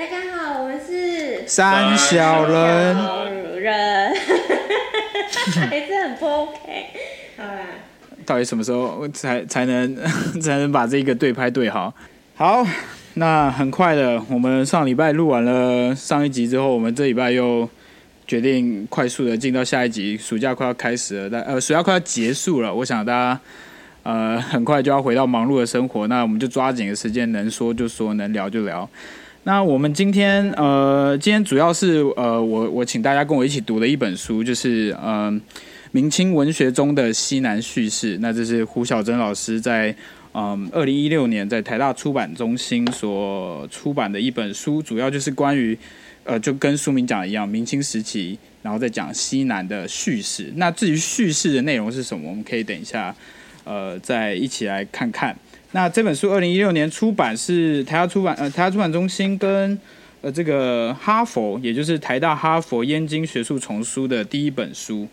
[0.00, 2.96] 大家好，我们是三小人。
[2.96, 3.24] 小
[3.60, 4.14] 人，
[5.68, 6.56] 还是很不 OK。
[7.36, 7.60] 好啦，
[8.24, 9.94] 到底什么时候才才能
[10.40, 11.92] 才能把这个对拍对好？
[12.34, 12.66] 好，
[13.12, 17.68] 那很快的，我们上礼拜录完了上一集之后，我们这礼拜又
[18.26, 20.16] 决定快速的进到下一集。
[20.16, 23.38] 暑假快要开始了，但呃，暑假快要结束了，我想大家
[24.04, 28.88] 呃很快就要回到忙碌的生活，那我们就抓紧的时间，能说就说，能聊就聊。
[29.44, 35.40] 那我们今天呃，今天主要是呃，我我请大家跟我一起读的一本书，就是呃，
[35.92, 38.18] 明清文学中的西南叙事。
[38.20, 39.94] 那这是胡晓真老师在
[40.34, 45.76] 嗯二零一六年在台大出版中心所出版的一本书，主要就是关于
[46.24, 50.52] 呃，就跟书名讲的一样，明清时期，然后再讲西南的叙事。
[50.56, 53.16] 那至于叙事的内容是什么，我们可以等一下
[53.64, 55.34] 呃再一起来看看。
[55.72, 59.78] 那这本书二零一六年出版，是台大出版呃台大出版中心跟
[60.20, 65.06] 呃这个哈佛，也就是台大哈佛燕京学术丛书的第一本书，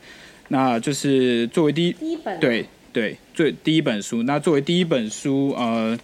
[0.47, 4.23] 那就是作为第一第一本对对最第一本书。
[4.23, 5.97] 那作为第一本书，呃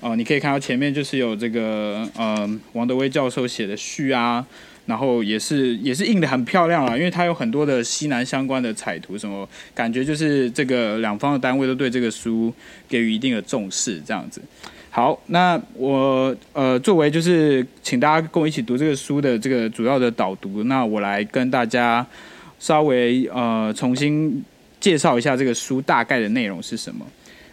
[0.00, 4.44] 呃，你可以看到前面就是有这个呃王德威教授写的序啊。
[4.86, 12.52] 然后也是也是印得很漂亮啊，因为它有很多的西南相关的彩图，什么感觉就是这个两方的单位都对这个书
[12.88, 14.40] 给予一定的重视，这样子。
[14.90, 22.04] 好，那我呃作为就是请大家跟我一起读这个书的这个主要的导读，那我来跟大家
[22.58, 24.44] 稍微呃重新
[24.80, 27.06] 介绍一下这个书大概的内容是什么。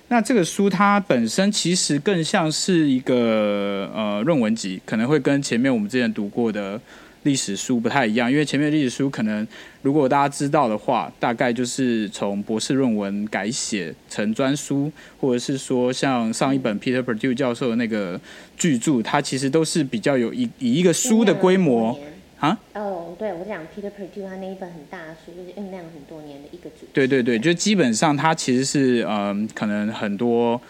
[0.08, 6.82] 那这个书它本身其实更像是一个呃论文集，可能会跟前面我们之前读过的。
[7.28, 9.46] 历史书不太一样，因为前面的历史书可能
[9.82, 18.20] 如果大家知道的话，大概就是从博士论文改写成专书，或者是说像上一本 Peter Perdue 教授的那个
[18.56, 22.00] 巨著，它其实都是比较有以以一个书的规模
[22.40, 22.58] 啊。
[22.74, 26.88] 哦，对，我讲 Peter Perdue 他那一本很大的书，就是酝酿很多年的一个主题。
[26.94, 30.62] 对对对，就基本上它其实是嗯，可能很多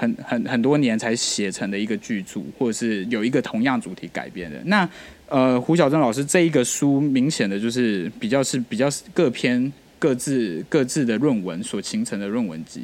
[0.00, 4.88] 很很很多年才写成的一个巨著，或者是有一个同样主题改编的那。
[5.32, 12.82] 呃，胡晓真老师这一个书，明显的就是比较是比较各篇各自各自的论文所形成的论文集。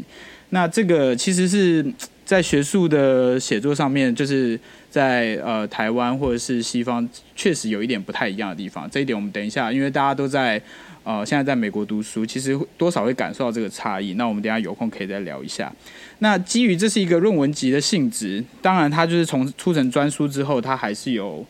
[0.50, 1.84] 那这个其实是
[2.24, 4.56] 在学术的写作上面，就是
[4.88, 8.88] 在呃台湾或者是西方，确实有一点不太一样的地方。
[8.88, 10.62] 这一点我们等一下，因为大家都在
[11.06, 14.14] 呃现在在美国读书，其实多少会感受到这个差异。
[14.14, 15.72] 那我们等下有空可以再聊一下。
[16.18, 21.46] 那基于这是一个论文集的性质，当然它就是从出成专书之后，它还是有。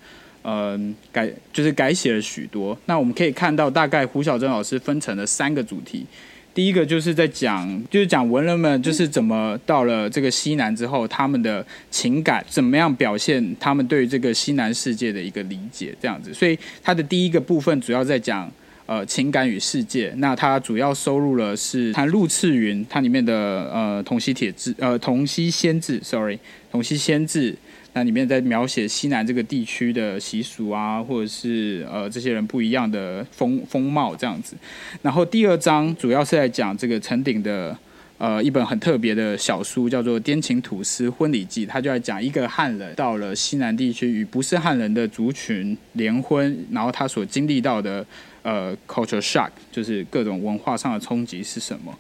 [0.49, 2.79] 嗯，改就是改写了许多。
[2.85, 6.07] 那我们可以看到，大概胡晓珍老师分成了三个主题。
[6.55, 16.33] 第一个就是在讲，就是讲文人们就是怎么到了这个西南之后，他们的情感怎么样表现，他们对于这个西南世界的一个理解，这样子。
[16.33, 18.49] 所以他的第一个部分主要在讲
[18.87, 20.13] 呃情感与世界。
[20.17, 23.35] 那它主要收录了是谈陆次云，它里面的
[23.73, 26.37] 呃《同溪铁志》呃《同溪仙志》，sorry，
[26.71, 27.53] 《同溪仙志》。
[27.93, 34.55] 那里面在描写西南这个地区的习俗啊，或者是呃这些人不一样的风风貌这样子。
[35.01, 37.75] 然后第二章主要是在讲这个陈鼎的
[38.19, 48.05] 呃一本很特别的小书，叫做《滇情土司婚礼记》，他就在讲一个汉人到了西南地区与不是汉人的族群联婚，然后他所经历到的
[48.47, 51.93] 呃 culture shock，就是各种文化上的冲击是什么。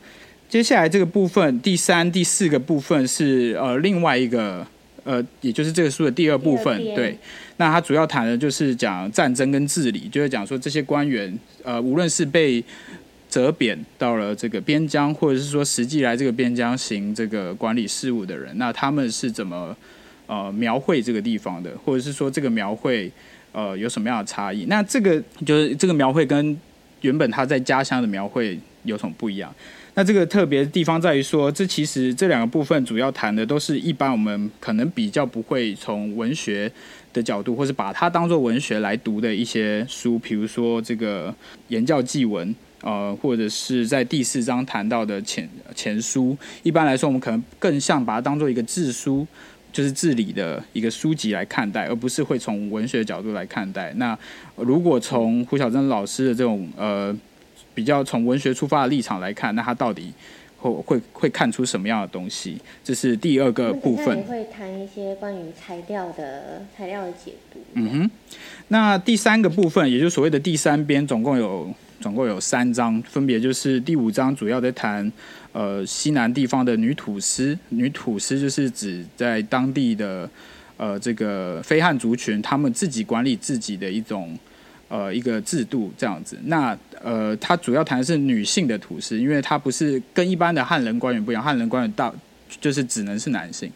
[0.48, 4.64] 接下来这个部分，第三、第四个部分是呃另外一个。
[5.08, 7.16] 呃，也就是这个书的第二部分，对。
[7.58, 12.60] 那它主要谈的就是讲战争跟治理，就是讲说这些官员，呃，无论是被
[13.28, 19.76] 责贬到了这个边疆，或者是说实际来这个边疆行这个管理事务的人，那他们是怎么
[20.26, 23.08] 呃描绘这个地方的，或者是说这个描绘
[23.56, 24.66] 呃有什么样的差异？
[24.66, 26.54] 那这个就是这个描绘跟
[27.00, 29.52] 原本他在家乡的描绘有什么不一样？
[29.94, 36.70] 那这个特别的地方在于说，这其实这两个部分主要谈的都是一般我们可能比较不会从文学
[37.14, 41.30] 的角度，或是把它当做文学来读的一些书，比如说这个
[41.68, 42.46] 《言教记文》，
[42.82, 46.36] 呃，或者是在第四章谈到的前前书。
[46.62, 49.26] 一般来说，我们可能更像把它当做一个治书，
[49.76, 53.92] 就是治理的一个书籍来看待，而不是会从文学角度来看待。
[53.96, 54.18] 那
[54.56, 57.14] 如果从胡晓珍老师的这种呃。
[57.76, 60.10] 比较从文学出发的立场来看，那他到底
[60.72, 62.58] 会会会看出什么样的东西？
[62.84, 64.22] 这是第二个部分。
[64.24, 67.60] 会谈一些关于材料的材料的解读。
[67.74, 68.10] 嗯哼，
[68.68, 75.10] 那第三个部分，也就是所谓的第三编，总共有总共有三章，分别就是第五章主要在谈
[75.52, 80.28] 呃西南地方的女土司，女土司就是指在当地的
[80.76, 84.36] 呃这个非汉族群他们自己管理自己的一种
[84.88, 86.38] 呃一个制度这样子。
[86.44, 92.14] 那呃，他主要谈的是女性的土司，因为它不是跟一般的汉人官员不一样，汉人官员到
[92.60, 93.70] 就是只能是男性。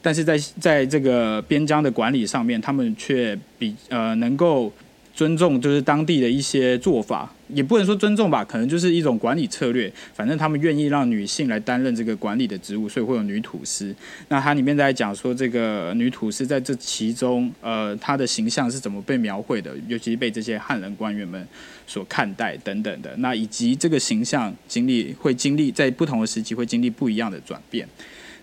[0.00, 4.72] 但是在在这个边疆的管理上面，他们却比呃能够
[5.14, 9.92] 尊重，就是当地的一些做法，也不能说尊重吧，可能就是一种管理策略。
[10.14, 13.94] 反正他们愿意让女性来担任这个管理的职务，所以会有女土司。
[14.28, 21.46] 那它里面在讲说，这个女土司在这其中，呃，她的形象是怎么被描绘的，尤其是被这些汉人官员们
[21.86, 23.14] 所看待等等的。
[23.18, 27.86] 那以及这个形象经历会经历在不同的时期会经历不一样的转变。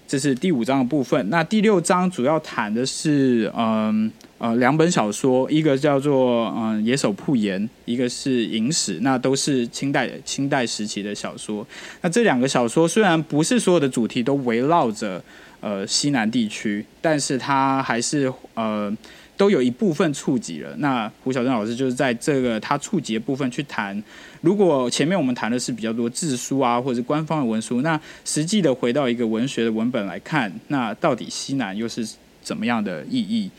[0.08, 1.30] 这是第五章的部分。
[1.30, 11.66] 那第六章主要谈的是，嗯，呃两本小说，一个叫做嗯《野手铺言》，一个是《影史》，那都是清代清代时期的小说。
[12.02, 15.24] 那这两个小说虽然不是所有的主题都围绕着
[15.60, 18.92] 呃西南地区，但是它还是呃。
[19.40, 20.76] 都有一部分触及了。
[20.80, 24.04] 那胡小珍老师就是在这个他触及的部分去谈。
[24.42, 32.06] 如果前面我们谈的是比较多志书啊，或者是官方的文书，那实际的回到一个文学的文本来看，那到底西南又是
[32.42, 33.50] 怎么样的意义？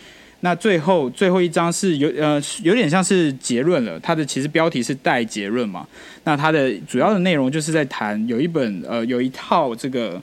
[0.41, 3.99] 那最后最后一章是有呃有点像是结论了。
[4.01, 5.87] 它的其实标题是带结论嘛。
[6.25, 10.21] 那它的主要的内容就是在谈有一本呃有一套这个。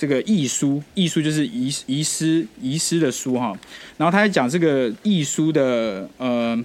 [0.00, 3.52] 这个译书，译书就是遗遗失遗失的书哈，
[3.96, 6.64] 然后他在讲这个译书的呃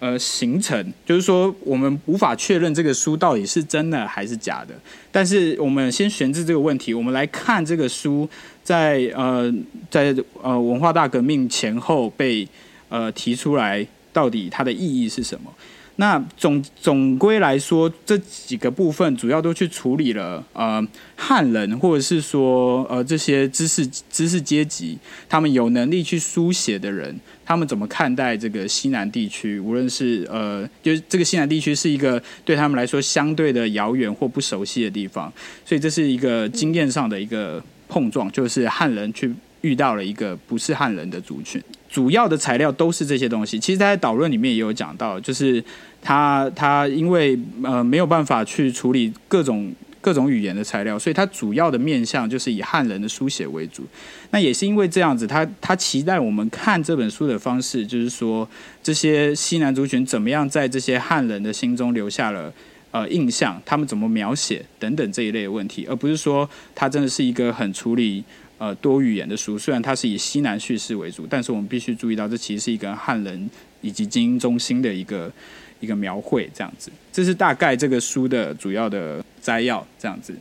[0.00, 4.74] 呃形成，就是说我们无法确认这个书到底是真的还是假的，
[5.12, 8.28] 但是我们先悬置这个问题，我们来看这个书
[8.70, 9.52] 在呃
[9.90, 12.46] 在呃文化大革命前后被
[12.88, 15.52] 呃提出来，到底它的意义是什么？
[15.96, 20.80] 那总总归来说，这几个部分主要都去处理了呃
[21.16, 24.96] 汉人或者是说呃这些知识知识阶级，
[25.28, 29.58] 他们有能力去书写的人，他们怎么看待这个西南地区？
[29.58, 35.30] 无论是呃，就是这个西南地区是一个对他们来说相对的遥远或不熟悉的地方，
[35.66, 41.60] 所以这是一个经验上的一个碰撞，就是汉人去遇到了一个不是汉人的族群。
[41.90, 43.58] 主要的材料都是这些东西。
[43.58, 45.62] 其实他在导论里面也有讲到，就是
[46.00, 53.84] 他他因为呃没有办法去处理各种各种语言的材料，所以他主要的面向就是以汉人的书写为主。
[54.30, 58.48] 那也是因为这样子，他他期待我们看这本书的方式，就是说
[58.82, 62.52] 这些西南族群怎么样在这些汉人的心中留下了
[62.90, 68.24] 呃印象，他们怎么描写等等这一类的问题，而不是说他真的是一个很处理。
[68.60, 73.48] 呃，多语言的书，虽然它是以西南叙事为主，但是我们必须注意到，这其实是一个汉人
[73.80, 75.32] 以及精英中心的一个
[75.80, 76.92] 一个描绘，这样子。
[77.10, 80.34] 这是大概这个书的主要的摘要，这样子。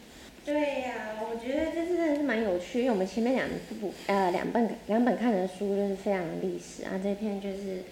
[0.46, 0.96] 对呀、
[1.32, 3.48] 我觉得这真的是蛮有趣，因为我们前面两
[3.80, 7.84] 部呃两本两本看的书就是非常历史啊，这篇就是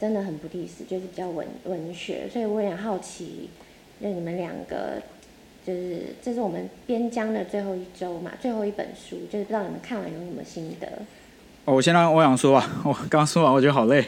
[0.00, 3.48] 真的很不历史，就是比较文文学，所以我有点好奇，
[4.00, 5.02] 就你们两个。
[5.66, 10.88] 就是这是我们边疆的最后一周嘛，最后一本书，就是不知道你们看完有什么心得。
[11.66, 12.80] 哦，我先让欧阳说吧。
[12.86, 14.00] 我刚说完，我觉得好累，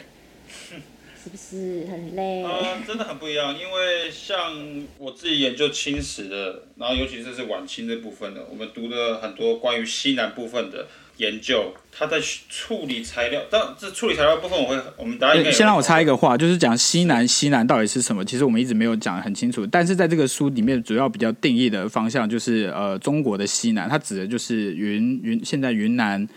[1.23, 2.43] 是不是很累？
[2.43, 4.57] 呃，真的很不一样，因为像
[4.97, 10.87] 我自己研究清史的，然后尤其是是晚清这部分的，我们读了很多关于西南部分的。
[11.21, 12.19] 研究他在
[12.49, 18.25] 处理材料，但这处理材料部分我会，我们大家先让我插一个话，就是讲西南西南到底是什么？
[18.25, 26.27] 其实我们一直没有讲得很清楚，但是在这个书里面主要比较定义的方向就是呃中国的西南，它指的就是云云现在云南、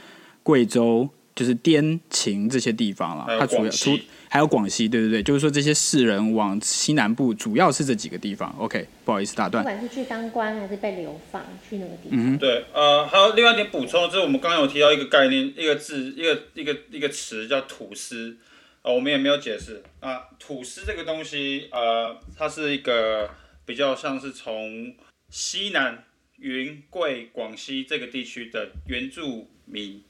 [0.43, 1.09] 贵州。
[1.37, 3.99] 就是滇秦这些地方了，它主要出
[4.35, 8.53] 还有广西，对对对，就是说这些士人往西南部主要是这几个地方。
[8.59, 9.62] OK，不好意思打断。
[9.62, 12.19] 不管是去当官还是被流放去那个地方。
[12.19, 18.37] 嗯，对，呃，还有另外一点补充，就是我们刚刚有提到一个概念，一个字，一个一个一个词叫土司，
[18.83, 20.23] 呃，我们也没有解释啊。
[20.41, 23.31] 土司这个东西，呃，它是一个
[23.64, 24.93] 比较像是从
[25.31, 26.03] 西南
[26.38, 30.03] 云贵广西这个地区的原住民。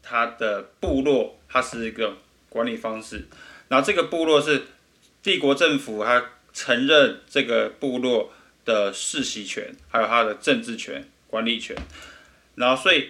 [0.00, 2.18] 他的部落，它是一个
[2.50, 3.26] 管理方式，
[3.74, 4.66] 然后这个部落是
[5.20, 8.32] 帝国政府，他承认这个部落
[8.64, 11.76] 的世袭权，还有他的政治权、管理权，
[12.54, 13.08] 然后所以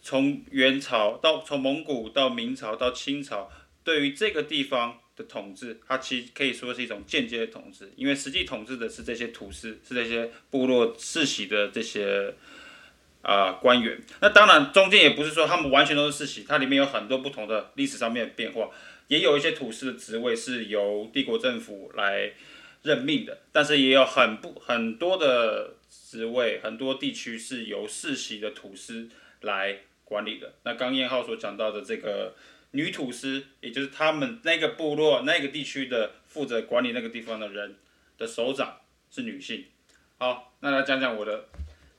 [0.00, 3.52] 从元朝到从蒙古到明朝到清朝，
[3.84, 12.34] 对于这个地方的统治，它其实可以说是一种间接的统治，因为实际统治的是这些土司，是这些部落世袭的这些。
[13.26, 18.68] 啊、官员，那当然中间也不是说他们完全都是世袭，它里面有很多不同的历史上面的变化，
[19.08, 22.32] 也有一些土司的职位是由帝国政府来
[22.82, 29.08] 任命的，但是也有很不很多的职位，很多地区是由世袭的土司
[29.40, 30.54] 来管理的。
[30.64, 32.34] 那刚彦浩所讲到的这个
[32.72, 37.76] 女土司，也就是他们那个部落那个地区的负责管理那个地方的人
[38.18, 38.80] 的首长
[39.10, 39.64] 是女性。
[40.18, 41.46] 好，那来讲讲我的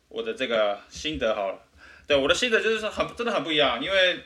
[0.09, 1.61] 我的这个心得好了。
[2.07, 4.19] 对，我的心得就是很真的很不一样，因为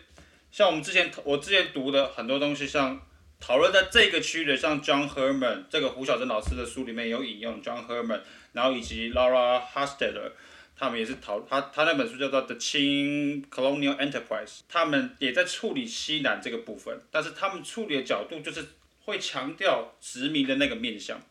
[0.52, 3.00] 像我们之前我之前读的很多东西，像
[3.40, 8.22] 讨论在这个区域的，像 John Herman 这个胡晓珍老师的书里面有引用 John Herman，
[8.54, 10.32] 然后以及 Laura Hofstadter，
[10.76, 18.66] 他们也是讨他他那本书叫做 The Qing Colonial Enterprise，他们也在处理西南这个部分，但是他们处理的角度就是
[19.06, 21.22] 会强调殖民的那个面向。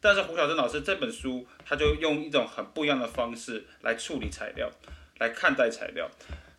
[0.00, 4.70] 但是胡晓珍老师这本书，他就用一种很不一样的方式来处理材料。
[5.18, 6.10] 来看待材料，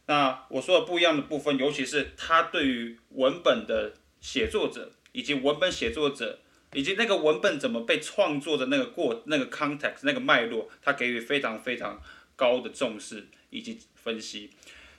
[0.08, 6.40] 那我说的不一样的部分，尤其是他对于文本的写作者，以及文本写作者，
[6.74, 12.02] 以及那个文本怎么被创作的那个过那个 context 那个脉络，他给予非常非常
[12.36, 14.50] 高的重视以及分析。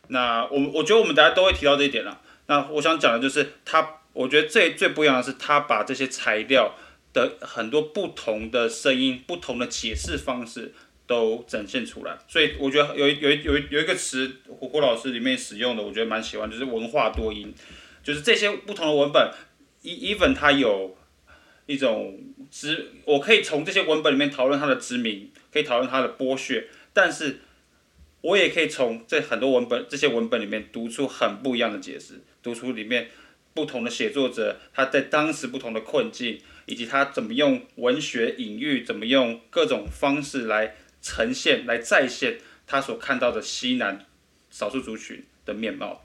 [0.09, 2.21] 那我我觉得我们大家都会提到这一点了。
[2.47, 6.75] 那我想讲的就是他，我觉得最最不一样的是他把这些材料
[7.13, 10.75] 的很多不同的声音、不同的解释方式。
[11.13, 17.53] 都展现出来，所以我觉得有有有有一个词胡胡老师里面使用的，我觉得蛮喜欢，就是文化多音，
[18.03, 19.31] 就是这些不同的文本
[19.85, 20.97] ，even 它有
[21.67, 22.19] 一种
[22.51, 27.41] 殖，我可以从这些文本里面讨论它的殖民，可以讨论它的剥削，但是
[28.23, 33.11] 我也可以从这很多文本这些文本里面读出很不一样的解释，读出里面
[33.53, 40.77] 不同的写作者他在当时不同的困境，以及他怎么用文学隐喻，怎么用各种方式来。
[41.03, 44.07] 呈现来再现他所看到的西南
[44.51, 46.01] 少数族群的面貌。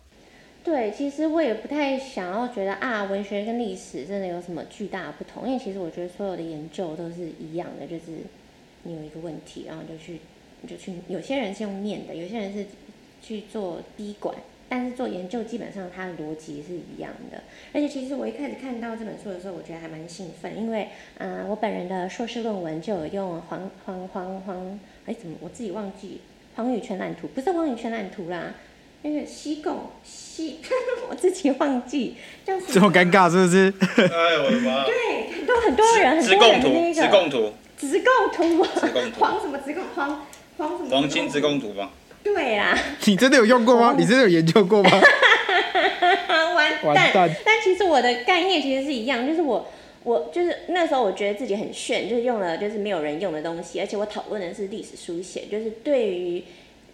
[0.64, 8.24] 对，其实我也不太想要觉得啊，文学跟历史真的有什么巨大不同，因为其实我觉得所有的研究都是一样的，就是
[8.84, 10.20] 你有一个问题，然后就去
[10.68, 12.66] 就去，有些人是用念的，有些人是
[13.22, 14.36] 去做滴管。
[14.70, 17.42] 但是做研究基本上它的逻辑是一样的，
[17.74, 26.22] 而且其实我一开始看到这本书的时候，我觉得还蛮兴奋，因为嗯、呃，我本人的硕士论文就有用黄黄黄黄，哎怎么我自己忘记
[26.56, 28.56] 黄宇全览图，不是黄宇全览图啦，
[29.04, 30.60] 那个西贡西，
[31.10, 32.74] 我自己忘记叫什么？
[32.74, 33.74] 这么尴尬是不是？
[34.02, 34.84] 哎我的妈！
[34.84, 38.64] 对，都很多人很多人的那个直贡图，直贡图，
[39.20, 40.26] 黄什么直贡黄
[40.58, 40.90] 黄什么？
[40.90, 41.92] 黄金直贡图吧。
[42.34, 43.96] 对啦， 你真的有用过吗？
[43.98, 44.90] 你真的有研究过吗？
[46.56, 46.84] 完蛋！
[46.84, 47.36] 完蛋！
[47.46, 49.68] 但其实我的概念其实是一样，就是我
[50.04, 56.44] 我就是那时候我觉得自己很炫，就是用了就是没有人用的东西，而且我讨论的是历史书写，就是对于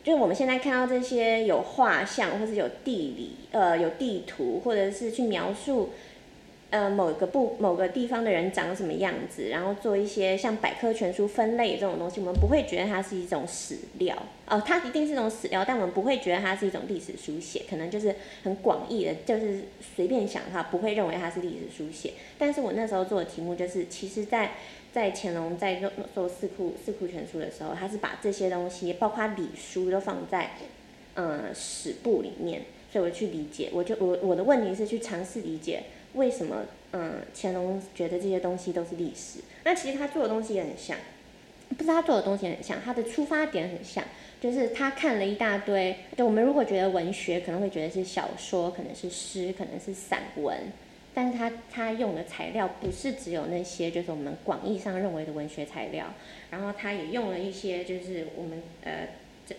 [0.04, 5.92] 就是我们现在看到这些有画像或是有地理呃有地图或者是去描述。
[6.74, 19.66] 呃，某个部某个地方的人长什么样子，然后做一些像百科全书分类这种东西，我们不会觉得它是一种史料，哦，它一定是一种史料，但我们不会觉得它是一种历史书写，可能就是很广义的，就是
[19.96, 22.14] 随便想它，不会认为它是历史书写。
[22.40, 24.54] 但是我那时候做的题目就是，其实在
[24.92, 30.54] 在乾隆在做做四库四库全书的时候，他是把这些东西，包括礼书都放在
[31.14, 35.84] 呃史部里面，所以我去理解，我就我我的问题是去尝试理解。
[36.14, 36.66] 为什么？
[36.96, 39.40] 嗯，乾隆觉得这些东西都是历史。
[39.64, 40.96] 那其实他做的东西也很像，
[41.76, 44.04] 不是他做的东西很像，他的出发点很像，
[44.40, 45.96] 就是他看了一大堆。
[46.16, 50.56] 就我们如果觉得文学可能会觉得是小说，可能是诗，可能是散文，
[51.16, 56.14] 但是他他用的材料不是只有那些，就是我们广义上认为的文学材料。
[56.52, 59.08] 然后他也用了一些，就是我们呃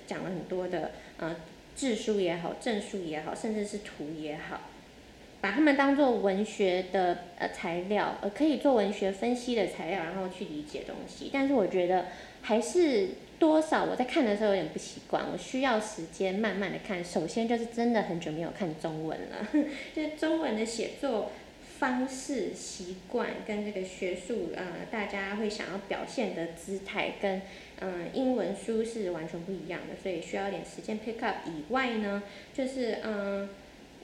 [0.07, 1.35] 讲了很多的呃
[1.75, 4.61] 志书也好，证书也好，甚至是图也好。
[5.45, 11.29] 把它们当做文学的呃材料，呃可以做文学分析的材料，然后去理解东西。
[11.31, 12.07] 但是我觉得
[12.41, 17.05] 还是多少我在看的时候有点不习惯，我需要时间慢慢的看。
[17.05, 19.47] 首先就是真的很久没有看中文了，
[19.95, 21.31] 就是中文的写作
[21.79, 27.43] 方式习惯跟这个学术呃大家会想要表现的姿态跟
[27.81, 31.47] 嗯、英文书是完全不一样的，所以需要一点时间 pick up。
[31.47, 32.23] 以外呢，
[32.55, 33.47] 就是嗯。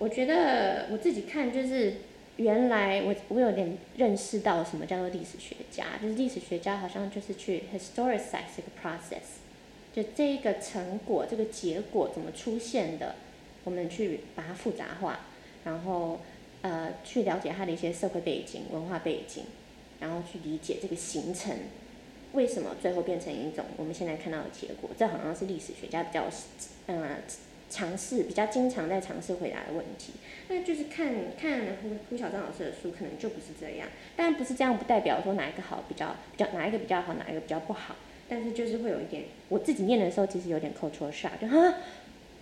[0.00, 1.96] 我觉得我自己看就是
[2.38, 9.42] 原来我我有点认识到什么叫做历史学家，就是历史学家好像就是去 historicize 这个 process，
[9.92, 13.16] 就这一个成果这个结果怎么出现的，
[13.62, 15.20] 我们去把它复杂化，
[15.64, 16.20] 然后
[16.62, 19.44] 呃去了解它的一些社会背景、文化背景，
[20.00, 21.54] 然后去理解这个形成
[22.32, 26.24] 为什么最后变成一种我们现在看到的结果，这好像是历史学家比较
[26.86, 27.16] 嗯。
[27.70, 30.14] 尝试比较经常在尝试回答的问题，
[30.48, 33.86] 那就是看看胡胡晓张老师的书，可能就不是这样。
[34.16, 37.94] 但不是这样，不代表说哪一个好比较比较哪一个比较好，哪一个比较不好。
[38.28, 41.74] 但是就是会有一点，我自己念的时候其实有点 cultural shock，就哈，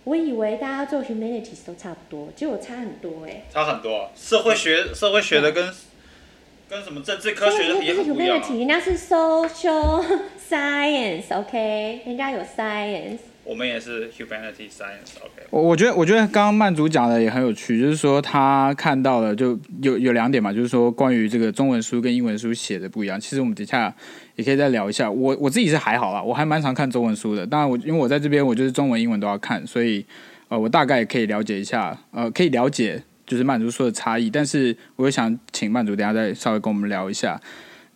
[0.03, 3.43] 我以为大家做 humanities 都差不多，结果差很多哎、欸。
[3.51, 5.71] 差很多，社会学社会学的跟
[6.67, 8.47] 跟什么政治科学的也很不一样、啊。
[8.49, 10.03] 人家是 social
[10.49, 12.07] science，OK，、okay?
[12.07, 13.19] 人家有 science。
[13.49, 15.47] 我们也是 humanity science，OK。
[15.49, 23.19] 我我觉得我觉得刚刚曼竹讲的也很有趣，就是说他看到了就有有两点嘛，就是说关于这个中文书跟英文书写的不一样。
[23.19, 23.91] 其实我们等下
[24.35, 25.09] 也可以再聊一下。
[25.09, 27.43] 我我自己是还好啦，我还蛮常看中文书的。
[27.47, 30.05] 当然我因为我在这边，我就是中文英文都要看，所以
[30.49, 34.29] 呃我大概可以了解一下，呃可以了解就是曼竹说的差异。
[34.29, 37.41] 但是我也想请曼竹等下再稍微跟我们聊一下。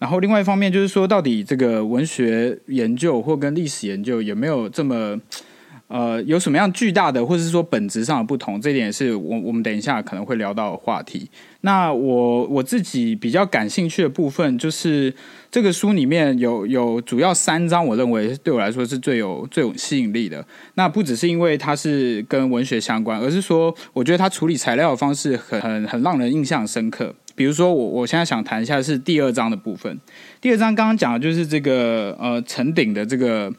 [0.03, 5.17] 然后另外一方面就是说，到底这个文学研究或跟历史研究有没有这么，
[5.87, 8.59] 呃，有什么样巨大的，或者是说本质上的不同？
[8.59, 11.29] 这一点也是我我们等一下可能会聊到的话题。
[11.61, 15.13] 那我我自己比较感兴趣的部分，就是
[15.49, 20.45] 这个书里面有有主要三章，我认为对我来说是最有最有吸引力的。
[20.73, 27.15] 那不只是因为它是跟文学相关，而是说我觉得它处理材料的方式很很很让人印象深刻。
[27.35, 29.99] 比如说我，我我现在想谈一下是第二章的部分。
[30.39, 33.51] 第二章刚刚讲的就是这个呃，陈鼎的这个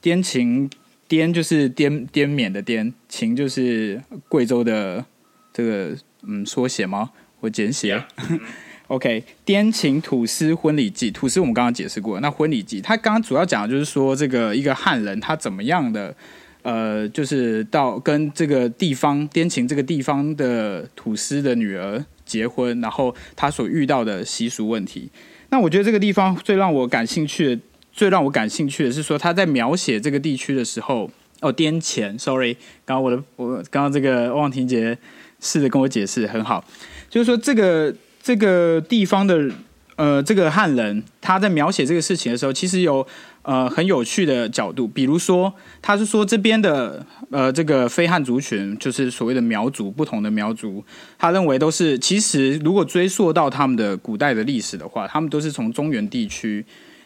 [0.00, 0.70] 滇情，
[1.08, 5.04] 滇就是滇滇缅的滇，琴就是贵州的
[5.52, 7.10] 这个嗯缩写吗？
[7.40, 8.02] 我简写。
[8.88, 12.20] OK，滇琴土司婚礼记，土司我们刚刚解释过。
[12.20, 16.14] 那婚礼记，他刚刚主要讲的就是说这个一个汉人他怎么样的
[16.62, 22.04] 呃，就是到跟这个地方滇琴这个地方的土司的女儿。
[22.28, 25.10] 结婚，然后他所遇到的习俗问题。
[25.48, 32.54] 那我觉得这个地方最让我感兴趣的，最让我感兴趣的是说他在描写这个地区的时候，哦，滇黔，sorry，
[32.84, 34.96] 刚刚我的我刚刚这个汪婷姐
[35.40, 36.62] 试着跟我解释很好，
[37.08, 39.50] 就是说这个这个地方的
[39.96, 43.06] 呃这个汉人他在描写这个事情的时候，其实有。
[43.42, 50.84] 呃，很有趣的角度，比如说，他是说这边的呃，这个非汉族群，就是所谓的苗族，不同的苗族，
[51.18, 56.62] 他认为都是，其实如果追溯到他们的古代的历史的话，他们都是从中原地区，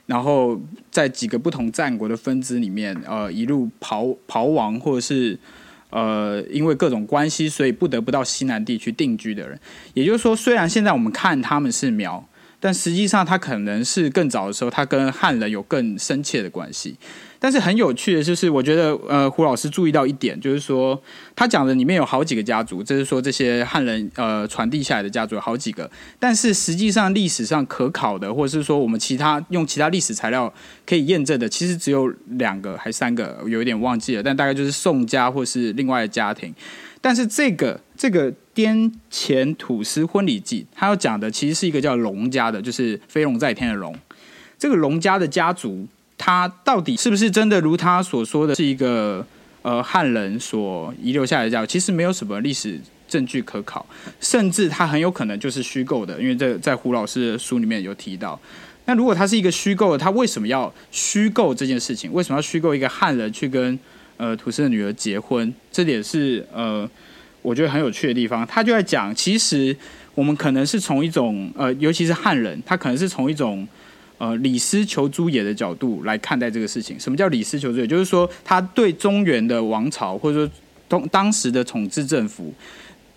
[0.06, 5.38] 然后在几个不同战国的分支里面，呃，一路逃逃亡，或者是
[5.90, 9.56] 呃，因为各种关系，所以不得不到西南地区定居的人。
[9.94, 12.26] 也就是说，虽然现在我们看他们是苗。
[12.64, 16.94] 但实际上，他可能是更早的时候，他跟汉人有更深切的关系。
[17.40, 21.02] 但是很有趣的就是，我觉得呃，胡老师注意到一点，就是说
[21.34, 25.90] 他讲的里面有好几个家族，就是说这些汉人呃传递下来的家族有好几个。
[26.20, 30.54] 但是实际上历史上可考的，或者是说我们其他用其他历史材料
[30.86, 32.06] 可以验证的，其实只有
[32.38, 34.22] 两个还三个，有一点忘记了。
[34.22, 36.54] 但大概就是宋家或是另外的家庭。
[37.00, 43.94] 但是这个这个滇黔土司婚礼记，他要讲的其实是一个叫龙家的，就是飞龙在天的龙。
[44.58, 45.86] 这个龙家的家族，
[46.18, 49.26] 他到底是不是真的如他所说的是一个
[49.62, 51.64] 呃汉人所遗留下来的家？
[51.64, 53.86] 其实没有什么历史证据可考，
[54.20, 58.38] 甚至他很有可能就是虚构的，因为这在胡老师的书里面有提到。
[58.84, 62.12] 那如果他是一个虚构的，他为什么要虚构这件事情？
[62.12, 63.78] 为什么要虚构一个汉人去跟？
[64.18, 66.88] 呃，土司的女儿结婚，这点是呃，
[67.42, 68.46] 我觉得很有趣的地方。
[68.46, 69.76] 他就在讲，其实
[70.14, 73.66] 我们可能是从一种呃，尤其是汉人，他可能是从一种
[74.18, 76.98] 呃李斯求诸野的角度来看待这个事情。
[76.98, 77.86] 什么叫李斯求诸野？
[77.86, 80.54] 就是说，他对中原的王朝或者说
[80.88, 82.54] 当当时的统治政府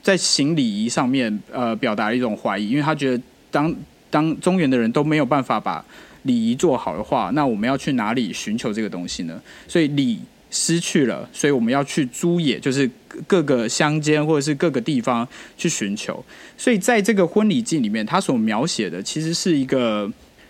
[0.02, 3.74] 在行礼仪上面呃，表达了一种怀疑，因为他觉得当
[4.10, 5.86] 当中原的人都没有办法把
[6.24, 9.40] 礼仪做好的话，那我们要去哪里寻求这个东西呢？
[9.68, 10.20] 所以礼。
[10.58, 12.90] 失去了，所以我们要去租野，就是
[13.28, 16.24] 各个乡间或者是各个地方去寻求。
[16.58, 20.10] 所以在这个婚礼记里面，他所描写的其实是一个，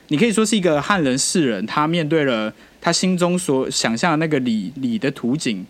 [0.09, 5.65] 你可以说是一个汉人士人，他面对了他心中所想象的那个礼礼的图景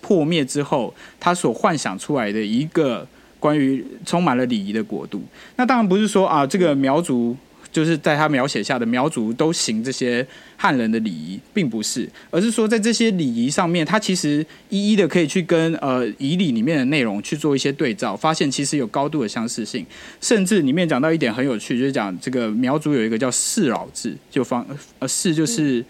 [0.00, 3.04] 破灭之后，他所幻想出来的一个
[3.40, 5.20] 关于充满了礼仪的国度。
[5.56, 7.36] 那当然不是说啊，这个苗族。
[7.72, 10.24] 就是在他描写下的苗族都行这些
[10.58, 19.86] 汉人的礼仪，并不是，而是说在这些礼仪上面，他其实一一的可以去跟呃仪礼里面的内容去做一些对照，发现其实有高度的相似性，
[20.20, 24.66] 甚至里面讲到一点很有趣，就是讲这个苗族有一个叫室老制，就房
[24.98, 25.82] 呃室就是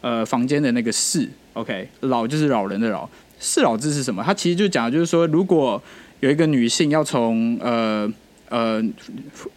[0.00, 4.22] 呃房间的那个室，OK，老就是老人的老，室老制是什么？
[4.24, 5.80] 他其实就讲就是说，如果
[6.18, 8.12] 有一个女性要从呃。
[8.48, 8.82] 呃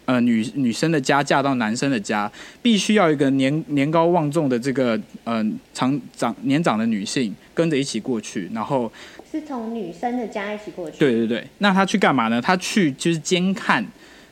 [0.05, 8.91] 呃，女女生的家嫁到男生的家，必须要一个年年高望重的这个呃长长年长的女性跟着一起过去，然后
[9.31, 10.97] 是从女生的家一起过去。
[10.97, 12.41] 对对对，那他去干嘛呢？
[12.41, 13.85] 他去就是监看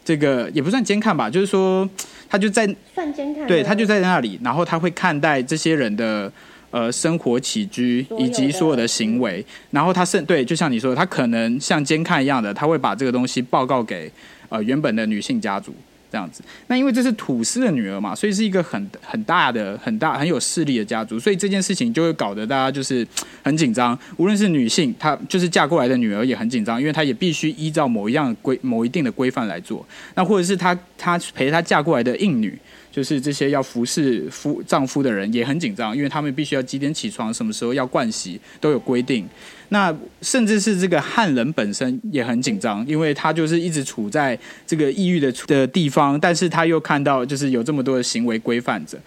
[0.04, 1.88] 这个，也不算监看吧，就是说
[2.28, 6.32] 他就在算监看，对，他就在那里，然后他会看待这些人的
[6.72, 14.12] 呃生活起居以及所有的行为，然后他甚对，就像你说的，他可能像监看一样的，他会把这个东西报告给
[14.50, 15.74] 呃原本的女性家族。
[16.12, 23.08] 这样子，那因为这是土司的女儿嘛，所以是一个很很大的、很大很有势力的家族，所以这件事情就会搞得大家就是
[23.46, 23.96] 很紧张。
[24.18, 29.86] 无论是女性，她就是嫁过来的女儿也很紧张，因为她也必须依照某一样规、某一定的规范来做。
[30.16, 32.58] 那或者是她她陪她嫁过来的印女，
[32.92, 39.28] 就是这些要服侍夫丈夫的人也很紧张，因为他们必须要几点起床，什么时候要盥洗都有规定。
[39.70, 48.98] 那甚至是这个汉人本身也很紧张，因为他就是一直处在这个异域的的地方，但是他又看到就是有这么多的行为规范着，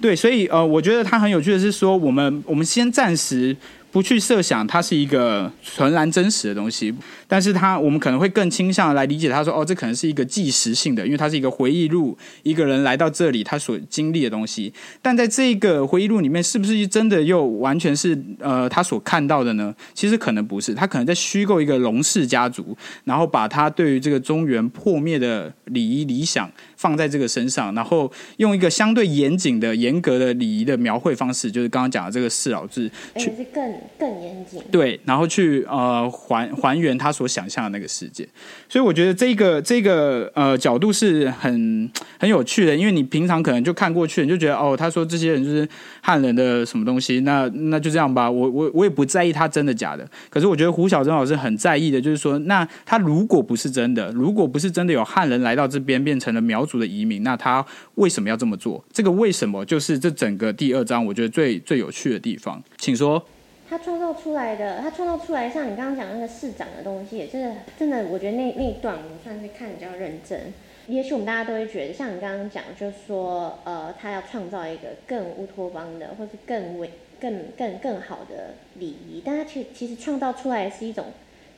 [0.00, 3.54] 对，所以呃，我觉得他很有趣的是说，我们我们先暂时。
[3.90, 6.94] 不去设想它是一个纯然真实的东西，
[7.26, 14.72] 但是它我们可能会更倾向来理解它说，哦，这可能是一个纪实性的，因为它是一个回忆录，一个人来到这里他所经历的东西。
[15.00, 19.74] 但在这个回忆录里面，是不是真的又完全是呃他所看到的呢？
[19.94, 33.66] 其实可能不是，他可能在虚构一个龙氏家族，然后把他对于这个中原破灭的礼仪理想放在这个身上，然后用一个相对严谨的、严格的礼仪的描绘方式，就是刚刚讲的这个四老制，去更。
[33.98, 38.28] 更严谨，对，然后去呃还还原他所想象的那个世界，
[38.68, 45.66] 所以我觉得这个这个呃角度是很很有趣的，因为你平常可能就看过去，你就觉得哦，他说这些人就是
[46.02, 50.06] 汉人的什么东西，那那就这样吧，我我我也不在意他真的假的。
[50.28, 58.84] 可是我觉得胡小珍老师很在意的，就是说，那他如果不是真的，如果不是真的有汉人来到这边变成了苗族的移民，那他为什么要这么做？
[58.92, 63.24] 这个为什么就是这整个第二章我觉得最最有趣的地方，请说。
[63.68, 68.04] 他创造出来的，他创造出来，像你刚刚讲那个市长的东西，也是真的。
[68.06, 70.52] 我觉得那那一段我算是看比较认真。
[70.86, 81.06] 也许我们大家都会觉得，像你刚刚讲，就是说，呃，他要创造一个更乌托邦的，或是更为更更更好的礼仪，但他其实其实创造出来是一种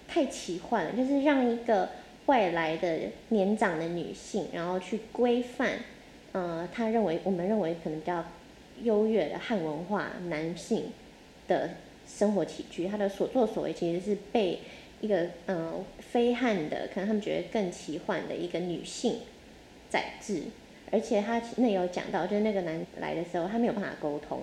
[0.09, 1.91] 太奇幻了，就是让一个
[2.29, 5.81] 外来的年长的女性，然后去规范，
[6.33, 8.25] 呃，他认为我们认为可能比较
[8.83, 10.93] 优越的汉文化男性
[11.47, 11.71] 的。
[12.11, 14.61] 生活起居，他的所作所为其实是被
[15.03, 19.19] 一个嗯、呃、非汉的，可能他们觉得更奇幻的一个女性
[19.91, 20.45] 宰制，
[20.91, 24.41] 而且他那有讲到，就是那个男来的时候，他没有办法沟通，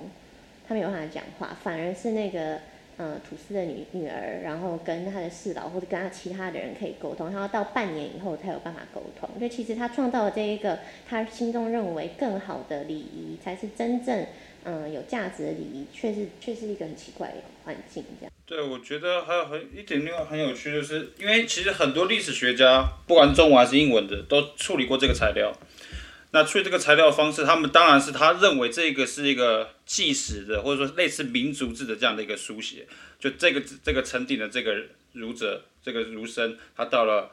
[0.67, 2.60] 他没有办法讲话，反而是那个、
[2.98, 9.30] 呃、土司的女女儿，然后跟他的侍老或者跟他其他的人可以沟通，然后到半年以后才有办法沟通。
[9.40, 14.26] 就其实他创造的这一个，他心中认为更好的礼仪，才是真正。
[14.68, 18.34] 嗯，有价值的礼仪，却是却是一个很奇怪的环境，这样。
[18.48, 25.54] 对，我觉得还有很一点另外很有趣，就是因为其实很多历史学家，不管中文还是英文的，都处理过这个材料。
[26.36, 32.86] 那出于这个材料方式，他们当然是他认为这个是一个纪实的，或者说类似民族志的这样的一个书写。
[33.17, 34.76] 就这个这个成鼎的这个
[35.13, 37.32] 儒者，这个儒生，他到了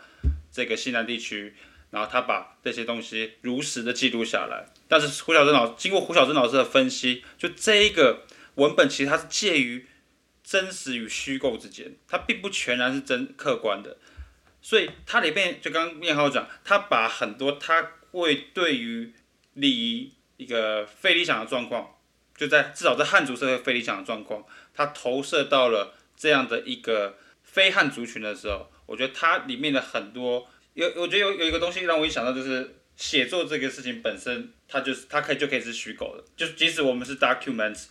[0.52, 1.52] 这个西南地区。
[1.90, 8.22] 然后他把这些东西如实的记录下来，但是胡小珍老经过胡小珍老师的分析，就这一个
[8.54, 9.86] 文本其实它是介于
[10.42, 13.98] 真实与虚构之间，它并不全然是真客观的，
[14.62, 19.12] 所以它里面就刚刚念浩讲，他把很多他为对于
[19.54, 21.98] 礼仪一个非理想的状况，
[22.36, 24.44] 就在至少在汉族社会非理想的状况，
[24.74, 30.48] 他投射到了这样的一个非汉族群的时候，我觉得它里面的很多。
[30.74, 37.88] 有，我觉得有有一个东西让我一想到，就是写作这个事情本身，它就是它可以就可以是虚构的，就即使我们是 documents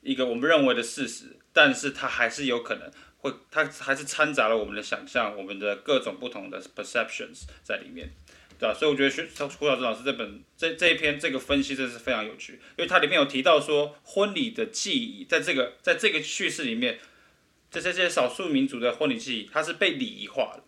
[0.00, 8.12] 一个我们认为的事实，但是它还是有可能会，它还是掺杂了我们的想象，我们的各种不同的 perceptions 在里面，
[8.58, 8.74] 对吧？
[8.74, 9.26] 所以我觉得学
[9.58, 16.98] 胡小珍老师这本这这一篇这个分析真是非常有趣，因为它里面有提到说婚礼的记忆，在这个在这个叙事里面，
[17.70, 20.62] 这这些少数民族的婚礼记忆，它是被礼仪化的。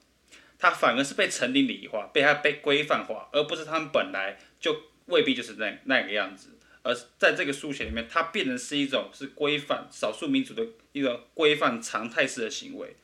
[0.59, 6.49] 他反而是被成礼礼仪化，被他被规范化，而不是他们本来就未必就是那那个样子。
[6.83, 12.97] 而在这个书写里面，它变成是一种是规范少数民族的一个规范常态式的行为，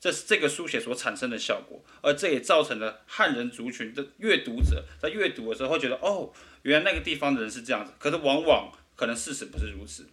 [0.00, 1.84] 这是这个书写所产生的效果。
[2.00, 6.32] 而这也造成了汉人族群的阅读者在阅读的时候会觉得，哦，
[6.62, 7.92] 原来那个地方的人是这样子。
[7.98, 10.08] 可是往往可能事实不是如此。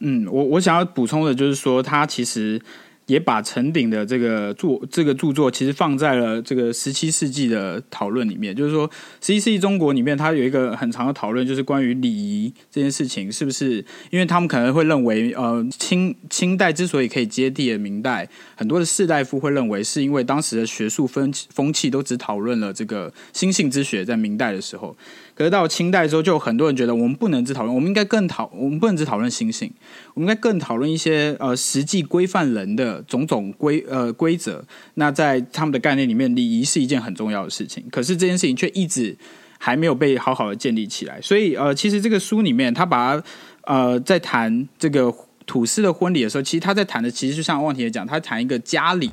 [0.00, 2.60] 嗯，我我想要补充的就是说，他其实。
[3.06, 8.54] 也把陈鼎的这个著这个著作，其实放在了这个十七世纪的讨论里面。
[8.54, 13.84] 就是说，十七世纪中国里面，它有一个很长的讨论，就是关于礼仪这件事情，是不是？
[14.10, 24.96] 因为他们可能会认为，呃，清清代之所以可以接替了明代，很多的士大夫会认为，是因为当时的学术风风气都只讨论了这个心性之学，在明代的时候。
[25.34, 29.72] 可是到清代之后，就有很多人觉得，我们不能只讨论，我们应该更讨，我们不能只讨论心性，
[30.14, 34.62] 我们应该更讨论一些呃实际规范人的种种规呃规则。
[34.94, 37.82] 那在他们的概念里面，礼仪是一件很重要的事情。
[37.90, 39.16] 可是这件事情却一直
[39.58, 41.20] 还没有被好好的建立起来。
[41.22, 43.22] 所以呃，其实这个书里面，他把
[43.62, 45.12] 呃在谈这个
[45.46, 49.10] 土司的婚礼的时候，其实他在谈的，其实就像忘提也讲，他谈一个家礼。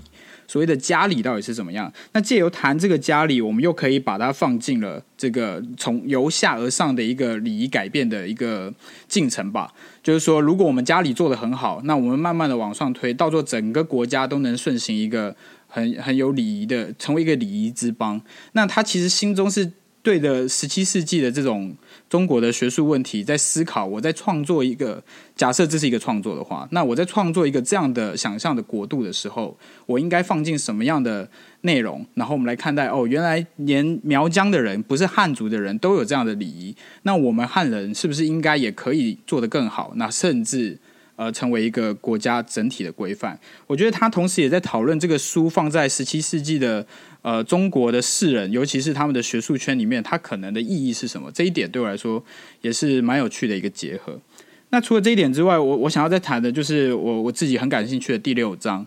[0.50, 1.94] 所谓的家里到底是怎么样？
[2.12, 8.74] 那借由谈这个家里，我们又可以把它放进了这个从由下而上的一个礼仪改变的一个
[9.08, 9.72] 进程吧。
[10.02, 15.36] 就是说，如果我们家里做得很好，那我们慢慢的往上推，到做整个国家都能顺行一个
[15.68, 18.20] 很很有礼仪的，成为一个礼仪之邦。
[18.54, 21.76] 那他其实心中是对的十七世纪的这种。
[22.10, 25.02] 中国的学术问题，在思考，我在创作一个
[25.36, 31.30] 假设，这是一个创作的话，那我在创作一个这样的想象的国度的时候，我应该放进什么样的
[31.62, 32.06] 内容？
[32.16, 39.94] 然后我们来看待，哦，原来连苗疆的人，不是汉族的人都有这样的礼仪，那我们汉人是不是应该也可以做得更好？
[39.96, 40.80] 那甚至。
[41.20, 46.88] 呃，成为一个国家整体的规范，我觉得他同时也在讨论这个书放在十七世纪的
[47.22, 51.32] 呃中国的士人，尤其是他们的学术圈里面，它可能的意义是什么？
[51.32, 52.24] 这一点对我来说
[52.62, 54.20] 也是蛮有趣的一个结合。
[54.70, 58.86] 那除了这一点之外，我我想要再谈的就是我我自己很感兴趣的第六章，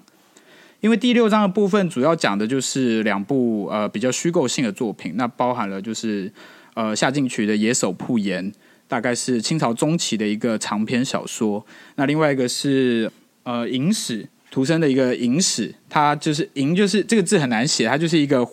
[0.81, 6.33] 因为第六章的部分主要讲的就是两部呃比较虚构性的作品，那包含了就是
[6.75, 8.53] 呃夏进瞿的《野叟铺言》。
[8.89, 11.65] 大概是清朝中期的一个长篇小说。
[11.97, 13.11] 那另外一个是
[13.43, 18.47] 呃《影史》，图生的一个《萤史》，它就是“寅”，就是这个字很难写，它就是一个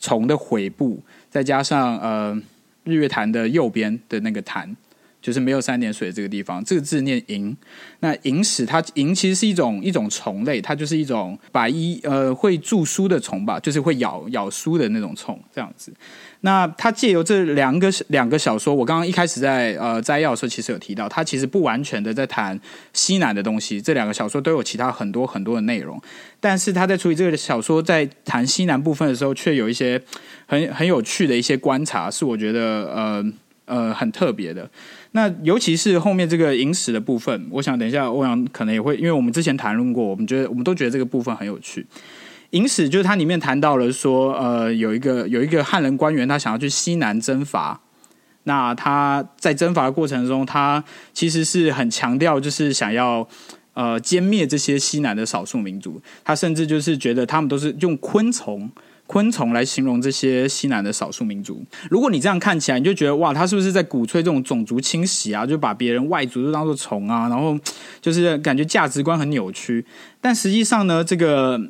[0.00, 2.36] 虫的喙部，再加上呃
[2.82, 4.76] 日月潭的右边的那个潭，
[5.22, 7.56] 就是没有三点水这个地方，这个字念“寅”。
[8.00, 15.92] 那《萤史》它“寅”其实是一种一种虫类，它就是一种白衣呃会着书的虫吧，就是会咬咬书的那种虫，这样子。
[16.44, 22.58] 那他借由这两个两个小说，我刚刚一开始在呃摘要的时候，其实有提到，他其实不完全的在谈
[22.92, 23.80] 西南的东西。
[23.80, 25.98] 这两个小说都有其他很多很多的内容，
[26.40, 29.98] 但是他在处理这个小说在谈西南部分的时候，却有一些
[30.44, 32.60] 很很有趣的一些观察，是我觉得
[32.94, 33.24] 呃
[33.64, 34.68] 呃很特别的。
[35.12, 41.86] 那尤其是后面这个影史的部分，我想等一下欧阳可能也会，因为我们之前谈论过，我们觉得我们都觉得这个部分很有趣。
[42.54, 47.80] 寅史就是它里面谈到了说，呃，有一个有一个汉人官员，他想要去西南征伐。
[48.44, 53.26] 那他在征伐的过程中，他其实是很强调，就是想要
[53.72, 56.00] 呃歼灭这些西南的少数民族。
[56.22, 58.70] 他甚至就是觉得他们都是用昆虫
[59.08, 61.60] 昆虫来形容这些西南的少数民族。
[61.90, 65.44] 如果你这样看起来，你就觉得哇，他是不是在鼓吹这种种族清洗啊？
[65.44, 67.28] 就把别人外族都当做虫啊？
[67.28, 67.58] 然后
[68.00, 69.84] 就是感觉价值观很扭曲。
[70.20, 71.60] 但实际上呢，这个。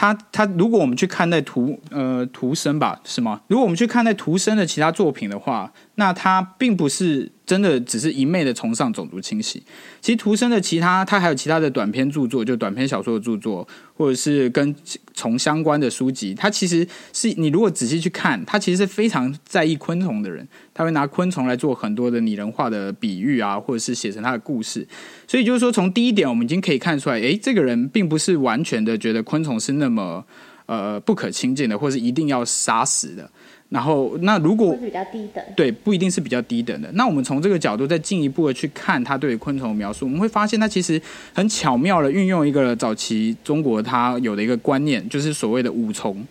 [0.00, 3.40] 他他，如果我们去看待图呃图生吧，是吗？
[3.48, 7.30] 如果我们去看待图生的其他作品的话，那他并不是。
[7.48, 9.62] 真的只是一昧的崇尚种族清洗。
[10.02, 14.76] 其实，图生的其他，他还有其他的短篇著作，就短篇小说的著作，或者是跟
[15.14, 16.34] 虫相关的书籍。
[16.34, 20.46] 他其实是你如果仔细去看，他其实是非常在意昆虫的人。
[20.74, 24.86] 他会拿昆虫来做很多的拟人化的比喻啊，或者是写成他的故事。
[25.26, 30.22] 所以就是说，从第一点，我们已经可以看出来，诶，这个人并不是完全的觉得昆虫是那么
[30.66, 33.30] 呃不可亲近的，或是一定要杀死的。
[33.70, 36.90] 然后，那如果比较低等，对，不一定是比较低等的。
[36.92, 41.00] 那我们从这个角度再进一步的去看他对昆虫的描述，我们会发现他其实
[41.34, 46.26] 很巧妙的运用一个早期中国他有的一个观念，就是所谓的五虫。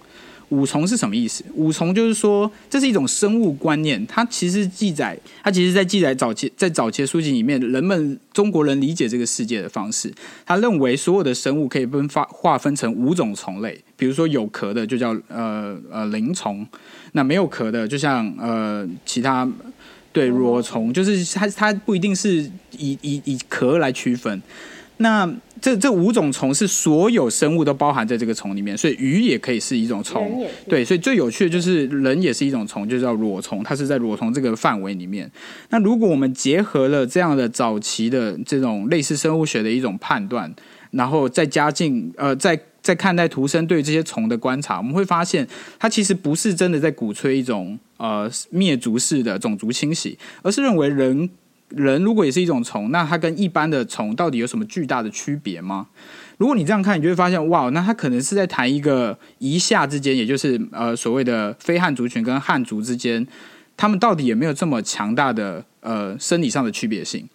[0.49, 1.43] 五虫是什么意思？
[1.55, 4.03] 五虫就是说，这是一种生物观念。
[4.07, 10.09] 它其实记载，它其实在记载早期在早期的书籍里面，人们中国人理解这个世界的方式。
[10.45, 16.65] 他认为所有的生物可以分发划分成五种虫类，比如说有壳的就叫呃呃鳞虫，
[17.13, 19.47] 那没有壳的就像呃其他
[20.11, 24.41] 对裸虫，就是它它不一定是以以以壳来区分。
[24.99, 30.43] 那这这五种虫是所有生物都包含在这个虫里面，所以鱼也可以是一种虫。
[30.67, 35.29] 对，所以最有趣的就是人也是一种虫，就叫裸虫，它是在裸虫这个范围里面。
[35.69, 40.51] 那如果我们结合了这样的早期的这种类似生物学的一种判断，
[40.89, 45.47] 然后再加进呃，再在看待徒生对这些虫的观察，我们会发现，
[45.79, 51.29] 它其实不是真的在鼓吹一种呃灭族式的种族清洗，而是认为人。
[51.75, 55.85] 人如果也是一种虫，那它跟一般的虫到底有什么巨大的区别吗？
[56.37, 63.27] 如果你这样看，你就会发现，哇，那他可能是在谈一个一下之间，也就是呃所谓的非汉族群跟汉族之间，
[63.75, 67.27] 他们到底有没有这么强大的呃生理上的区别性？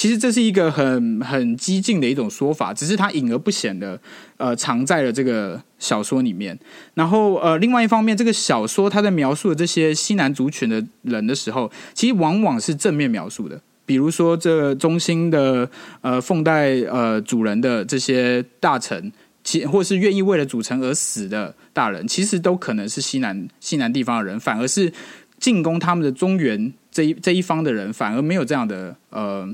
[0.00, 4.00] 其实这是一个很很激进的一种说法，只是它隐而不显的
[4.38, 6.58] 呃藏在了这个小说里面。
[6.94, 13.60] 然后呃，另外一方面，这个小说它在描述的这些西南族群的人的时候，其实往往是正面描述的。
[13.84, 15.68] 比如说，这中心的
[16.00, 19.12] 呃奉代呃主人的这些大臣，
[19.44, 24.90] 其或是愿意为了主城而死的大人，其实都可能是西南西南地方的人，反而是
[25.38, 29.46] 进攻他们的中原这一这一方的人，反而没有这样的呃。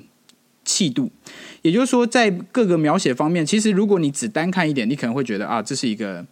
[0.67, 1.11] 气度，
[1.63, 6.23] 也就是说，在各个描写方面，其实如果你只单看一点，你可能会觉得啊，这是一个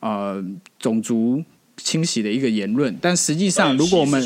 [0.00, 0.42] 呃
[0.80, 1.40] 种族
[1.76, 2.96] 清洗的一个言论。
[3.00, 4.20] 但实际上，如果我们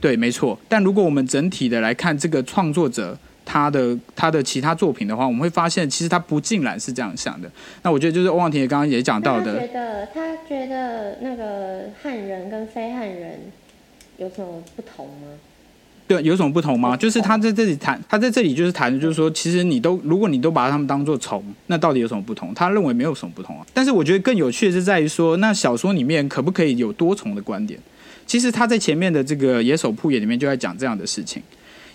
[0.00, 0.58] 对，没错。
[0.68, 7.50] 但如果我们整体的来看这个创作者他的他的其他作品的话，我们会发现，其实他不尽然是这样想的。
[7.82, 13.40] 那我觉得就是欧阳婷也刚刚也讲到的，他觉得他觉得那个汉人跟非汉人
[14.16, 15.28] 有什么不同吗？
[16.10, 16.96] 对，有什么不同吗？
[16.96, 22.52] 就是他在这里谈，他在这里就是谈的，就是说，其实你都，如果你都把他们当做虫，那到底有什么不同？
[22.52, 23.64] 他认为没有什么不同啊。
[23.72, 27.78] 但是我觉得更有趣的是在于说，那小说里面可不可以有多重的观点？
[28.26, 31.40] 其实他在前面的这个野手铺野里面就在讲这样的事情。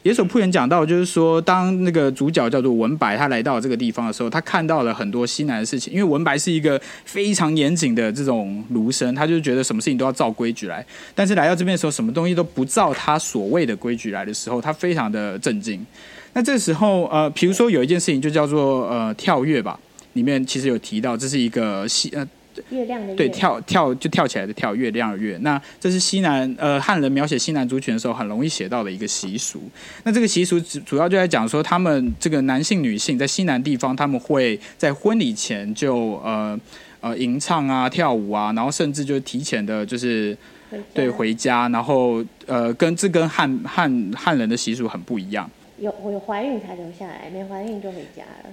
[0.05, 5.91] 野守铺言讲到，就是说，当那个主角叫做文白，他来到这个地方的时候，他看到了很多西南的事情。
[5.91, 10.85] 因为文白是一个非常严谨的这种儒生，他就觉得什么事情都要照规矩来。
[11.15, 15.83] 但是来到这边的时候，什么东西都不照他所谓的规矩来的时候，他非常的震惊。
[16.33, 19.79] 那这时候，呃，比如说有一件事情就叫做呃跳跃吧，
[20.13, 22.23] 里面其实有提到，这是一个西呃。
[22.69, 25.37] 月亮的月对，跳跳就跳起来的跳，月亮的月。
[25.41, 29.61] 那这是西南呃汉人描写西南族群的时候很容易写到的一个习俗。
[30.03, 36.59] 那这个习俗主主要就在讲说，他们这个男性女性在西南地方，他们会在婚礼前就呃
[37.01, 40.35] 呃吟唱啊、跳舞啊，然后甚至就提前的就是
[40.69, 45.49] 回对回家，然后呃跟这跟汉汉汉人的习俗很不一样。
[45.77, 48.49] 有我有怀孕才留下来，没怀孕就回家了。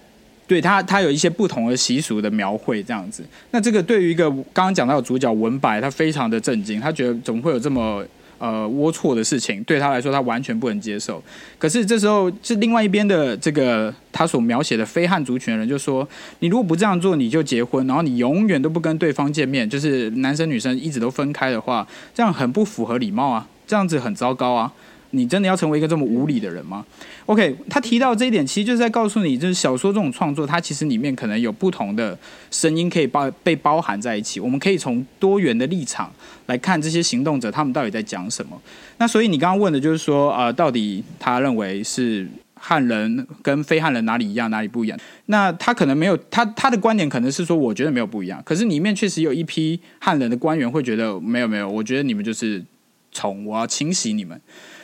[0.53, 3.25] 对他，他有一些不同的习俗的描绘，这样子。
[3.53, 8.05] 那这个对于一个刚刚讲到主角文白，他非常的震惊，他觉得怎么会有这么
[8.37, 9.65] 呃龌龊的事情？
[9.65, 11.25] 对他来说，他完全不能接受。
[11.59, 16.07] 可是这时候，是另外一边的这个他所描写的非汉族群人就说
[16.41, 24.71] ：“你如果不这样做，你就结婚，然后你永远都不跟对方见面，就是男生女生一直都分开的话，这样很不符合礼貌啊，这样子很糟糕啊。”
[25.15, 26.85] 你真的要成为一个这么无理的人吗
[27.27, 32.19] ？OK，他提到这一点，其实就是在告诉你，就是小说这种创作，它其实里面可能有不同的
[32.51, 34.41] 声音可以包被包含在一起。
[34.41, 36.13] 我们可以从多元的立场
[36.47, 38.61] 来看这些行动者，他们到底在讲什么。
[38.99, 44.99] 那所以你刚刚问的就是说，呃，到底他认为是汉人跟非汉人哪里一样，哪里不一样？
[45.27, 48.43] 那他可能没有，他他的观点可能是说，我觉得没有不一样。
[48.45, 52.65] 可是里面确实有一批汉人的官员会觉得，没有没有，我觉得你们就是
[53.13, 54.41] 从，我要清洗你们。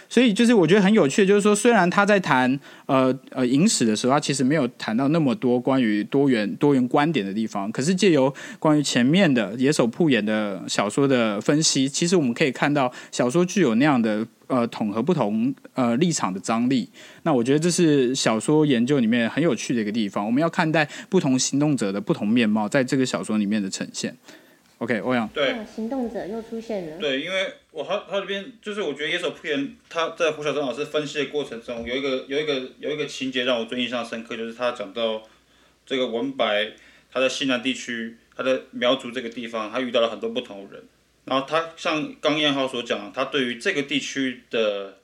[0.08, 16.88] 所以就是我觉得很有趣，就是说，虽然他在谈呃呃影史的时候，他其实没有谈到那么多关于多元多元观点的地方，可是借由关于前面的野守铺演的小说的分析，其实我们可以看到小说具有那样的呃统合不同呃立场的张力。
[17.24, 20.24] 那我觉得这是小说研究里面很有趣的一个地方。
[20.24, 24.16] 我们要看待不同行动者的不同面貌，在这个小说里面的呈现。
[24.78, 25.28] OK，欧阳。
[25.34, 26.98] 对，行动者又出现了。
[26.98, 35.22] 对，因为我他他这边就是我觉得野手铺言他在胡晓珍老师分析的过程中，有一个有一个有一个情节让我最印象深刻，就是他讲到
[35.84, 36.72] 这个文白
[37.10, 40.84] 他在西南地区，他在苗族这个地方，他遇到了很多不同的人，
[41.24, 45.00] 然后他像刚彦浩所讲，他对于这个地区的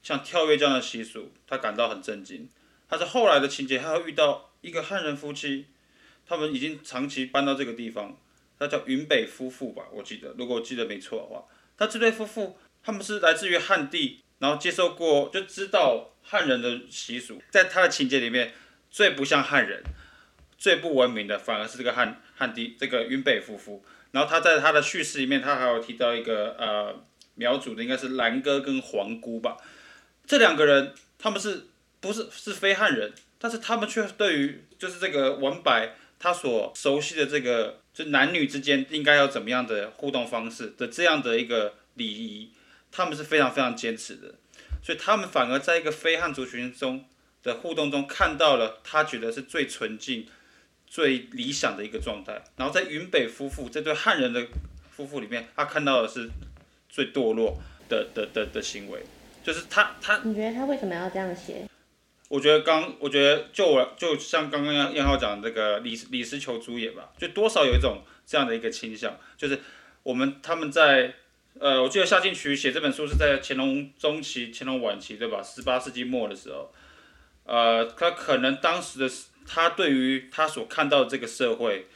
[0.00, 2.48] 像跳跃这样的习俗，他感到很震惊。
[2.88, 5.66] 他是后来的情节，他会遇到一个汉人夫妻，
[6.24, 8.16] 他们已经长期搬到这个地方。
[8.58, 11.44] 他叫云北夫妇吧，我记得，如果我记得没错的话，
[11.76, 18.52] 他这对夫妇他们是来自于汉地，然后接受过就知道汉人的习俗，在他的情节里面，
[18.90, 19.82] 最不像汉人，
[20.56, 23.84] 最不文明的反而是这个汉汉地这个云北夫妇。
[24.10, 27.00] 然后他在他的叙事里面，他还有提到一个呃
[27.34, 29.56] 苗族的，应该是兰哥跟黄姑吧，
[30.26, 31.66] 这两个人他们是
[32.00, 37.80] 不是是非汉人，但是他们却对于就是这个文白他所熟悉的这个。
[37.98, 42.52] 就男女之间应该要怎么样的互动方式的这样的一个礼仪，
[42.92, 44.36] 他们是非常非常坚持的，
[44.80, 47.04] 所以他们反而在一个非汉族群中
[47.42, 50.28] 的互动中看到了他觉得是最纯净、
[50.86, 52.40] 最理想的一个状态。
[52.56, 54.46] 然后在云北夫妇这对汉人的
[54.92, 56.30] 夫妇里面，他看到的是
[56.88, 57.58] 最堕落
[57.88, 59.02] 的的的的行为，
[59.42, 60.20] 就是他他。
[60.22, 61.68] 你觉得他为什么要这样写？
[62.28, 69.58] 我觉得刚，我觉得就我就像刚刚杨杨浩讲的这个李李斯求诸也吧，就多少有一种这样的一个倾向，就是
[70.02, 71.14] 我们他们在
[71.58, 75.42] 呃，我记得夏庆渠写这本书是在乾隆中期、乾隆晚期，对吧？
[75.42, 76.70] 十八世纪末的时候，
[77.44, 79.10] 呃，他可能当时的
[79.46, 81.86] 他对于他所看到这个社会，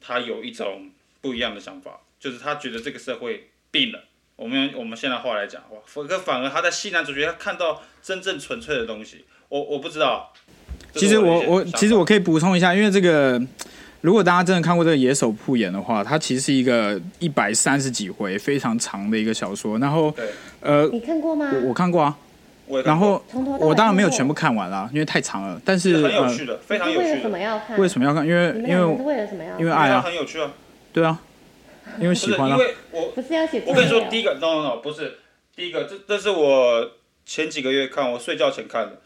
[0.00, 4.02] 他有一种不一样的想法，就是他觉得这个社会病了。
[4.36, 5.78] 我们用我们现在话来讲，哇，
[6.08, 9.26] 可反而他在西南主角他看到真正纯粹的东西。
[9.54, 10.32] 我我不知道，
[10.96, 13.40] 其实我我其实我可以补充一下，因为这个
[14.00, 19.78] 如果大家真的看过这个《野手铺演》的话，它其实是一个一百三十几回非常长的一个小说。
[19.78, 20.12] 然后
[20.58, 21.52] 呃，你看过吗？
[21.54, 22.16] 我，我看过啊。
[22.66, 23.22] 过然后
[23.60, 25.60] 我当然没有全部看完啦，因为太长了。
[25.64, 27.14] 但是很有趣的，呃、非常有趣的。
[27.14, 27.78] 为什么要看？
[27.78, 28.26] 为什么要看？
[28.26, 29.56] 因为因为为了什么要？
[29.60, 30.50] 因为爱啊，很有趣啊。
[30.92, 31.20] 对啊，
[32.00, 32.56] 因为喜欢啊。
[32.56, 33.62] 因为我不是要写。
[33.66, 35.18] 我跟你说，第一个 no no no 不是
[35.54, 36.90] 第一个，这这是我
[37.24, 38.98] 前几个月看，我睡觉前看的，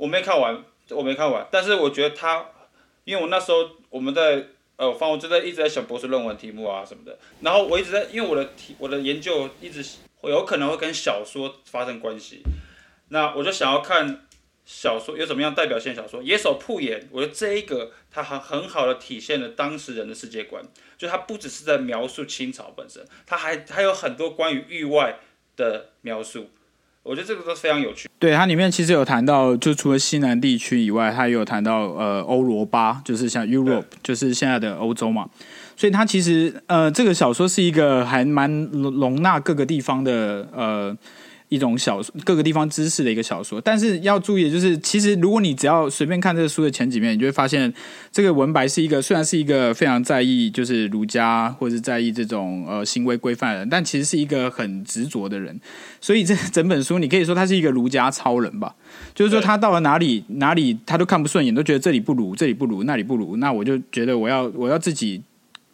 [0.00, 0.64] 我没看完。
[0.92, 2.44] 我没看完，但是我觉得他，
[3.04, 3.58] 因为我那时候
[3.90, 4.44] 我们在
[4.74, 9.84] 呃，反正我就在一直在想博士论文题目啊什么的，然后我一直在，因为我的题我的研究一直
[10.24, 12.42] 有可能会跟小说发生关系，
[13.10, 14.26] 那我就想要看
[14.64, 20.60] 小说有什么样代表性小说，《野手铺演》，我觉得这一个它很很好的体现了当时人的世界观，
[20.98, 25.20] 就它不只是在描述清朝本身，它还还有很多关于域外
[25.54, 26.50] 的描述。
[27.02, 28.08] 我觉得这个都非常有趣。
[28.18, 35.28] 对，它里面其实有谈到，就除了西南地区以外，它也有谈到呃欧罗巴，就是像 Europe，就是现在的欧洲嘛。
[35.76, 40.96] 所以它其实呃这个小说是一个还蛮容纳各个地方的呃。
[41.50, 47.70] 一种小说，各个地方知识的一个小说，但是要注意的就是，其实如果你只要随便看这个书的前几面，你就会发现
[48.10, 55.60] 这个文白是一个虽然是一个非常在意就是儒家或者在意这种呃行为规范的人，但其实是一个很执着的人。
[56.00, 58.74] 所以这整本书你可以说他是一个儒家超人吧，
[59.14, 65.22] 就是说他到了哪里哪里他都看不顺眼，都觉得这里不如，这里不如，那里不如，那我就觉得我要我要自己。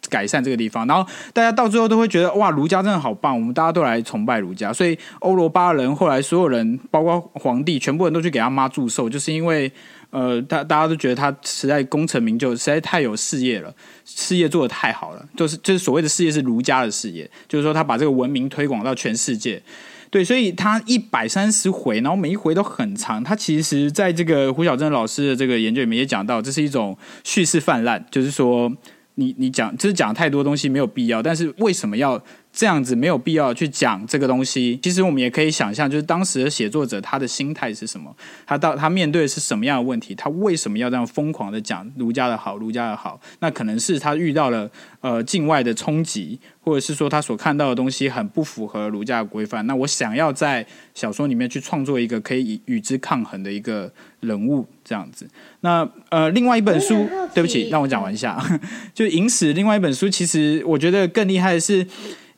[0.09, 4.71] 改善这个地方，然后大家到最后都会觉得哇，儒家真的好棒，我们大家都来崇拜儒家。
[4.71, 9.71] 所以欧罗巴人后来所有人，包括皇帝，全部人都去给他妈祝寿，就是因为
[10.09, 13.73] 呃，大大家都觉得他实在功成名就，实在太有事业了，
[14.05, 19.61] 事业做得太好了，就是就是所谓的事业是儒家的事业，就是说他把这个文明推广到全世界。
[20.09, 23.21] 对，所以他一百三十回，然后每一回都很长。
[23.21, 28.71] 他其实在这个胡晓真老师的这个研究里面也讲到，这是一种叙事泛滥，就是说。
[29.19, 32.23] 你你讲，就是讲太多东西没有必要，但是为什么要
[32.57, 34.79] 这样子没有必要去讲这个东西？
[34.81, 38.11] 其实我们也可以想象，就是当时的写作者他的心态是什么？
[38.47, 40.15] 他到他面对的是什么样的问题？
[40.15, 43.21] 他为什么要这样疯狂的讲儒家的好，儒家的好？
[43.41, 44.67] 那可能是他遇到了
[45.01, 49.67] 呃境外的冲击，或者是说他所看到的东西很不符合儒家的规范。
[49.67, 54.65] 那我想要在小说里面去创作一个可以与之抗衡的一个人物。
[54.83, 55.27] 这样子，
[55.59, 58.41] 那呃，另外一本书，对不起，让我讲完一下，
[58.95, 59.51] 就《影史》。
[59.53, 61.83] 另外一本书，其实我觉得更厉害的是，《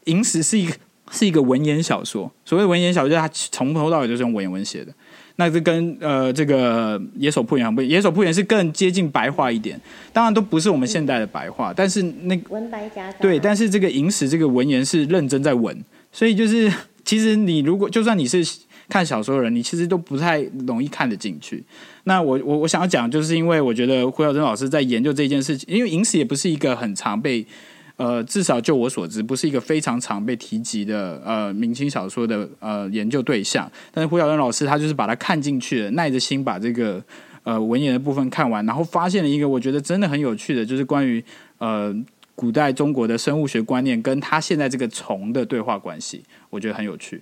[0.10, 0.74] 影史》是一个
[1.12, 2.32] 是一个文言小说。
[2.44, 4.94] 所谓文言小说，它从头到尾就是用文言文写的。
[5.38, 9.80] 那这跟呃这个《野手铺演》不，《野手铺演》是更接近白话一点。
[10.12, 13.18] 当然都不是我们现代的白话，但是那文白夹杂。
[13.22, 15.82] 对，但是这个《影史》这个文言是认真在文，
[16.12, 16.70] 所以就是
[17.06, 18.46] 其实你如果就算你是
[18.90, 21.64] 看小说的人，你其实都不太容易看得进去。
[22.04, 27.46] 那我我我想要讲，就是因为我觉得胡晓珍老师在研究这件事情，因为影史也不是一个很常被，
[28.00, 33.70] 呃，至少就我所知，不是一个非常常被提及的呃明清小说的呃研究对象。
[33.92, 37.04] 但是胡晓真老师他就是把它看进去了，耐着心把这个
[37.44, 41.22] 呃文言的部分看完，然后发现了一个我觉得真的很有趣的，就是关于
[41.58, 41.94] 呃
[42.36, 47.22] 古代中国的生物学观念跟他现在这个虫的对话关系，我觉得很有趣。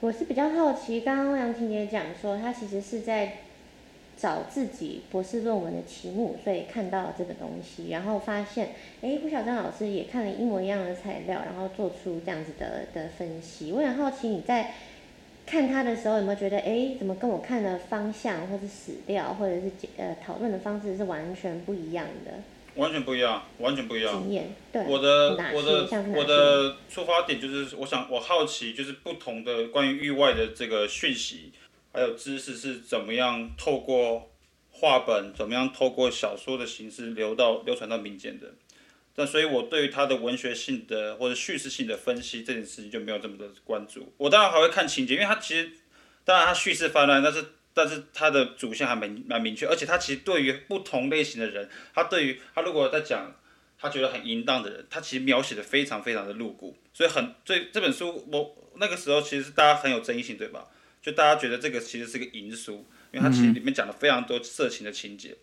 [0.00, 3.38] 我是比较好奇，刚刚欧阳婷姐讲说，他其实是在。
[4.20, 13.72] 找自己博士论文的题目，所以看到了这个东西，然后发现，哎，胡晓真老师也看了一模一样的材料，然后做出这样子的的分析。
[13.72, 14.74] 我很好奇你在
[15.46, 22.32] 看他的时候有没有觉得，哎，怎么跟我看的方向，或是史料，或者是呃讨论的方式是完全不一样的？
[22.76, 24.22] 完全不一样，完全不一样。
[24.22, 24.84] 经验，对。
[24.84, 31.52] 我的我的我的出发点就是，我想我好奇，就是不同的关于域外的这个讯息。
[31.92, 34.30] 还有知识是怎么样透过
[34.70, 38.54] 话本，怎么样透过小说的形式流到流传到民间的？
[39.14, 44.12] 但所以，我对于他的文学性的或者叙事性的分析这件事情就没有这么的关注。
[44.16, 45.70] 我当然还会看情节，因为他其实
[46.24, 53.34] 当然他叙事泛滥，但是但是他的主线还蛮蛮明确，而且他其实对于不同类型的人，他对于他如果在讲
[53.78, 60.66] 他觉得很淫荡的人，他其实描写的非常非常的露骨，所以很所以这本书我那个时候其实是大家很有争议性，对吧？
[61.02, 65.36] 就大家觉得这个其实是个淫书，因为它其实里面讲了非常多色情的情节。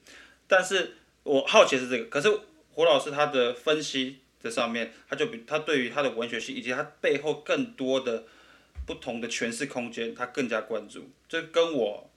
[0.47, 0.93] 但是
[1.23, 2.29] 我好奇是这个，可是
[2.71, 8.23] 胡老师他的分析这上面，他就比他对于他的文学性以及他背后更多的
[8.85, 11.09] 不同的诠释空间，他更加关注。
[11.27, 12.09] 这跟我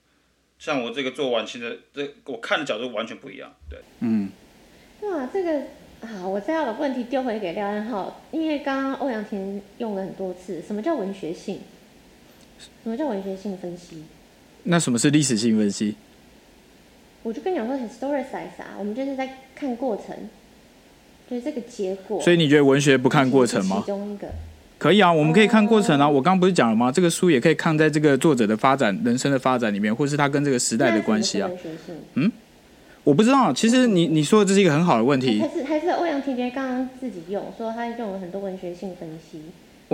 [0.58, 3.54] 像我这个做晚清的这我看的角度完全不一样。
[3.68, 4.30] 对，嗯，
[5.02, 5.62] 哇，这个。
[6.02, 11.60] 好，我再要把问题丢回给廖安浩，因为刚刚欧阳婷用了很多次，什么叫文学性？
[12.82, 14.04] 什么叫文学性分析？
[14.64, 15.96] 那什么是历史性分析？
[17.22, 20.16] 我就跟你讲说，historicize 啊，我们就是在看过程，
[21.28, 22.20] 就是这个结果。
[22.22, 23.82] 所以你觉得文学不看过程吗？
[23.84, 24.28] 其中一个。
[24.78, 26.08] 可以啊，我们可以看过程啊。
[26.08, 26.90] 我刚刚不是讲了吗？
[26.90, 31.48] 这个书也可以看在这个作者的发展、人生的发展里面，或是他跟这个时代的关系啊。
[31.48, 31.94] 文学性。
[32.14, 32.32] 嗯。
[33.04, 35.40] 我不知道，其实你你说的这是一个很好的问题。
[35.40, 39.42] 还是还是欧阳婷婷刚刚自己用说他用了很多文学性分析。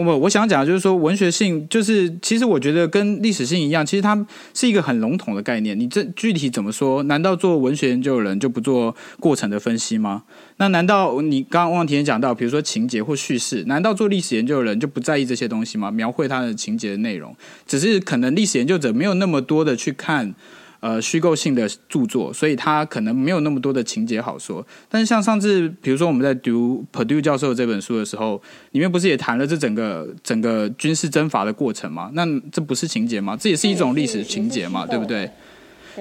[0.05, 5.79] 我我想讲的就是说文学性就是其实我觉得跟历史性一样，其实它是一个很笼统的概念。
[5.79, 7.03] 你这具体怎么说？
[7.05, 10.25] 难道做文学研究的人就不做过程的分析吗？
[10.59, 15.91] 那难道你刚刚欧阳婷婷讲到，比如说情节或叙事，难道做历史研究的人就不在意这些东西吗？
[15.91, 17.35] 描绘它的情节的内容，
[17.67, 20.35] 只是可能历史研究者没有那么多的去看。
[20.81, 24.65] 呃，虚构性的著作，所以它可能没有那么多的情节好说。
[24.89, 28.41] 但是像上次，比如说我们在读 Purdue 教授这本书的时候，
[28.73, 32.11] 里面不是也谈了这整个整个军事征伐的过程吗？
[32.15, 33.37] 那这不是情节吗？
[33.37, 35.31] 这也是一种历史情节嘛，对不对？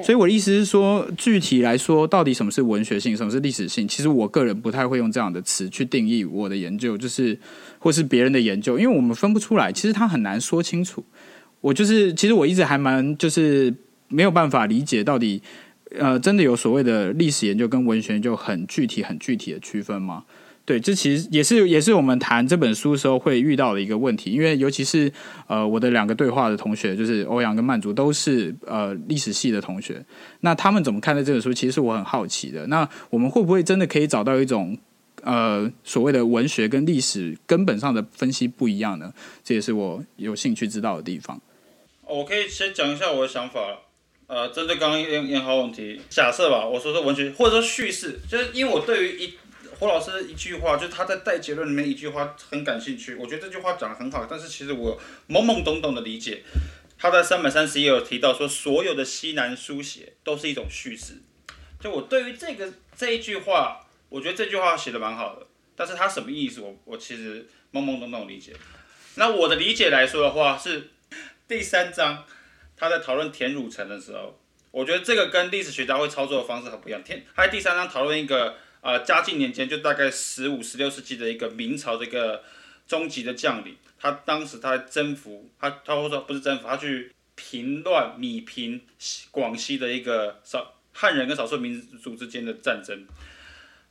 [0.03, 3.87] 所以我的意思是说，具体来说，到底什么是文学性，什么是历史性？
[3.87, 7.39] 其实我个人不太会用这样的词去定义我的研究，就是
[7.79, 11.01] 或是别人的研究，因为我们分不出来，其实他很难说清楚。
[11.61, 13.73] 我就是，其实我一直还蛮就是。
[14.07, 15.41] 没有办法理解到底，
[15.97, 20.25] 呃，真的有所谓的历史研究跟文学研究很具体、很具体的区分吗？
[20.65, 24.31] 对，这其实也是也是我们谈这本书时候会遇到的一个问题。
[24.31, 25.11] 因为尤其是
[25.45, 30.03] 呃，我的两个对话的同学，就是欧阳跟曼竹，都是呃历史系的同学。
[30.39, 31.53] 那他们怎么看待这本书？
[31.53, 32.65] 其实我很好奇的。
[32.65, 34.75] 那我们会不会真的可以找到一种
[35.21, 39.13] 呃所谓的文学跟历史根本上的分析不一样呢？
[39.43, 41.39] 这也是我有兴趣知道的地方。
[42.07, 43.59] 我可以先讲一下我的想法。
[44.27, 49.37] 呃，针对刚刚彦彦豪问题，假设吧，我说说文学或者说叙事，就是因为我对于一
[49.77, 54.99] 胡老师一句话，就是他在带结论里面一句话很感兴趣，我觉得这句话讲得很好，但是其实我
[55.29, 56.41] 懵懵懂懂的理解，
[56.97, 61.21] 他在三百三十页有提到说，所有的西南书写都是一种叙事，
[61.79, 65.45] 就我对于这个这一句话，我觉得这句话写的蛮好的，
[65.75, 68.53] 但是他什么意思，我我其实懵懵懂懂理解，
[69.17, 70.89] 那我的理解来说的话是
[71.47, 72.25] 第三章。
[72.77, 74.37] 他在讨论田汝成的时候，
[74.71, 77.01] 我觉得这个跟历史学家会操作的方式很不一样。
[77.03, 82.43] 田他在第三章讨论一个呃嘉靖年间，就大概十五、十六世纪的一个明朝的一个
[82.85, 88.81] 中级的将领，他当时他在征服他，他或者说不是征服，他去平乱弭平
[89.31, 93.05] 广西的一个少汉人跟少数民族之间的战争。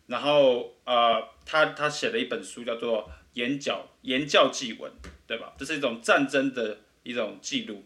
[0.07, 4.93] 然后呃，他他写了一本书叫做《言教言教纪文》，
[5.27, 5.55] 对吧？
[5.59, 7.83] 这是一种战争的一种记录。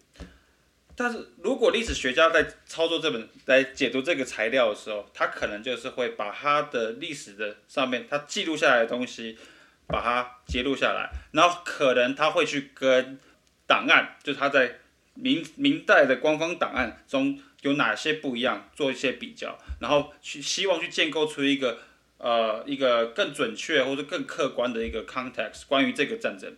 [0.98, 9.38] 但是如果历史学家在操作这本来解读这个材料的时候，他可能就是会把他的历史的上面他记录下来的东西，
[9.86, 13.20] 把它揭露下来，然后可能他会去跟
[13.64, 14.80] 档案，就是他在
[15.14, 21.78] 明明代的官方档案中有哪些不一样，做一些比较，然后去希望去建构出一个
[22.18, 26.56] 呃一个更准确或者更客观的一个 context 关于这个战争，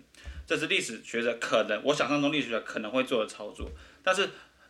[0.51, 3.71] 这是历史学者可能我想象中历史学者可能会做的操作。
[4.03, 4.29] 但是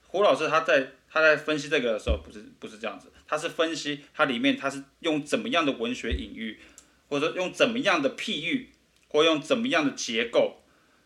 [0.09, 6.61] 胡老师他在他在分析这个的时候，不是不是这样子，他是分析它里面他是用怎么样的文学隐喻，
[7.09, 8.69] 或者说用怎么样的譬喻，
[9.09, 10.61] 或用怎么样的结构，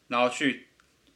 [0.08, 0.66] 然后去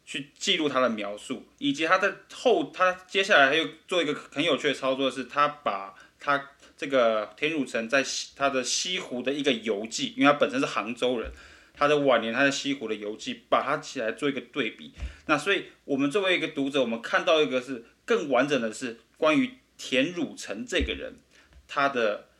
[0.07, 11.33] 去记录他的描述，以及他在后他接下来他又做一个很有趣的操作，是他把他这个田汝成在西他的西湖的一个游记，因为他本身是杭州人。
[11.79, 14.93] 他的晚年，他在西湖的游记，把它起来做一个对比。
[15.27, 21.21] 那所以，我们作为一个读者，我们看到一个是更完整的是关于田汝成这个人，
[21.69, 22.31] 他的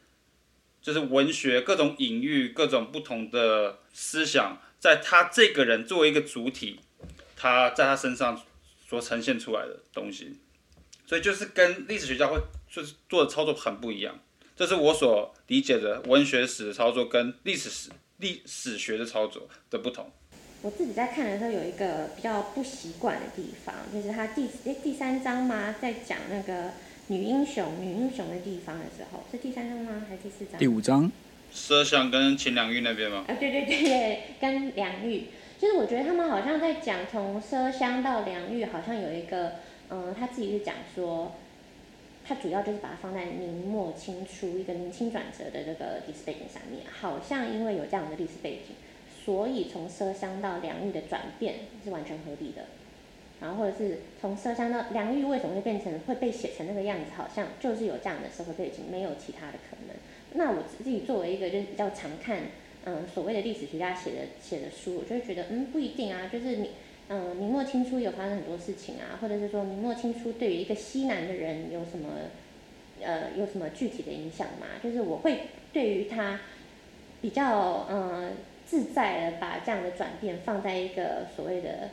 [0.83, 6.81] 就是文学各种隐喻、各种不同的思想，在他这个人作为一个主体，
[7.37, 8.43] 他在他身上
[8.85, 10.37] 所呈现出来的东西。
[11.07, 12.37] 所以，就是跟历史学家会
[12.69, 14.19] 就是做的操作很不一样。
[14.57, 17.91] 这是我所理解的文学史的操作跟历史史。
[18.19, 20.07] 历史学的操作的不同，
[20.63, 25.77] 我自己在看的时候有一个比较不习惯的地方，就是他第诶第三章吗？
[25.81, 26.73] 在讲那个
[27.07, 30.05] 女英雄女英雄的地方的时候，是第三章吗？
[30.09, 30.59] 还是第四章？
[30.59, 31.11] 第五章，
[31.55, 33.25] 奢香跟秦良玉那边吗？
[33.29, 35.27] 啊，对对对，跟良玉，
[35.61, 39.53] 就是我觉得他们好像在讲从奢香到良玉，好像有一个，
[39.91, 41.37] 嗯，他自己是讲说，
[42.29, 48.77] 它主要就是把它放在明末清初一个明清转折的这个历史背景上面，好像因为有这样的历史背景，
[49.25, 52.67] 所以从奢香到良玉的转变是完全合理的。
[53.41, 59.97] 然后或者是从奢香到良玉为什么会变成会被写成那个样子，好像就是有这样的社会背景，没有其他的可能。
[60.35, 62.43] 那我自己作为一个就是比较常看
[62.85, 66.73] 嗯所谓的历史学家写的写的书，我就会觉得嗯不一定啊，就是你。
[67.11, 72.11] 嗯，明末清初有发生很多事情啊，或者是说明末清初对于一个西南的人有什么，
[73.01, 74.67] 呃，有什么具体的影响吗？
[74.85, 76.39] 就是我会对于他
[77.23, 78.33] 比较嗯
[78.67, 81.89] 自在的把这样的转变放在一个所谓的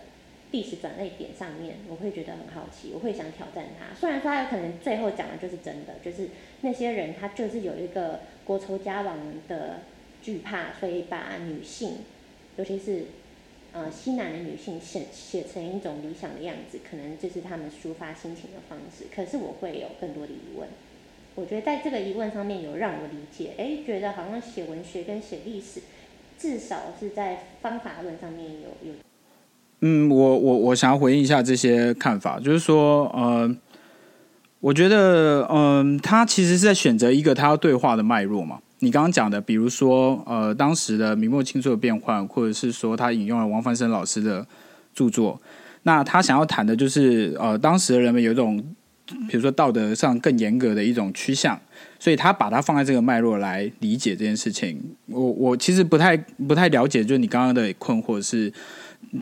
[0.51, 3.95] 历史转捩点上面，我会觉得很好奇，我会想挑战他。
[3.97, 6.27] 虽然说他有可能最后讲的就是真的，就是
[6.59, 9.79] 那些人他就是有一个国仇家亡的
[10.21, 11.99] 惧怕，所以把女性，
[12.57, 13.05] 尤其是。
[13.75, 19.03] 呃，西南的女性写写成一种理想的样子，可能就是他们抒发心情的方式。
[19.13, 20.65] 可是我会有更多的疑问，
[21.35, 25.81] 我觉得在这个疑问上面有让我理解，哎，觉得好像写文学跟写历史，
[26.39, 28.93] 至少是在方法论上面有有。
[29.81, 33.53] 嗯，我我我想要回应一下这些看法，就是说，呃，
[34.61, 38.61] 我觉得，嗯、他其实是在选择一个他要对话的脉络嘛。
[38.85, 44.45] 你刚刚讲的，比如说，呃，当时的明末清初的变换，或者是说他引用了王翻生老师的
[44.93, 45.41] 著作，
[45.83, 48.63] 那他想要谈的就是，呃，当时的人们有一种，
[49.27, 51.59] 比如说道德上更严格的一种趋向，
[51.99, 54.79] 所以他把它放在这个脉络来理解这件事情。
[55.07, 56.15] 我我其实不太
[56.47, 58.53] 不太了解，就是你刚刚的困惑是。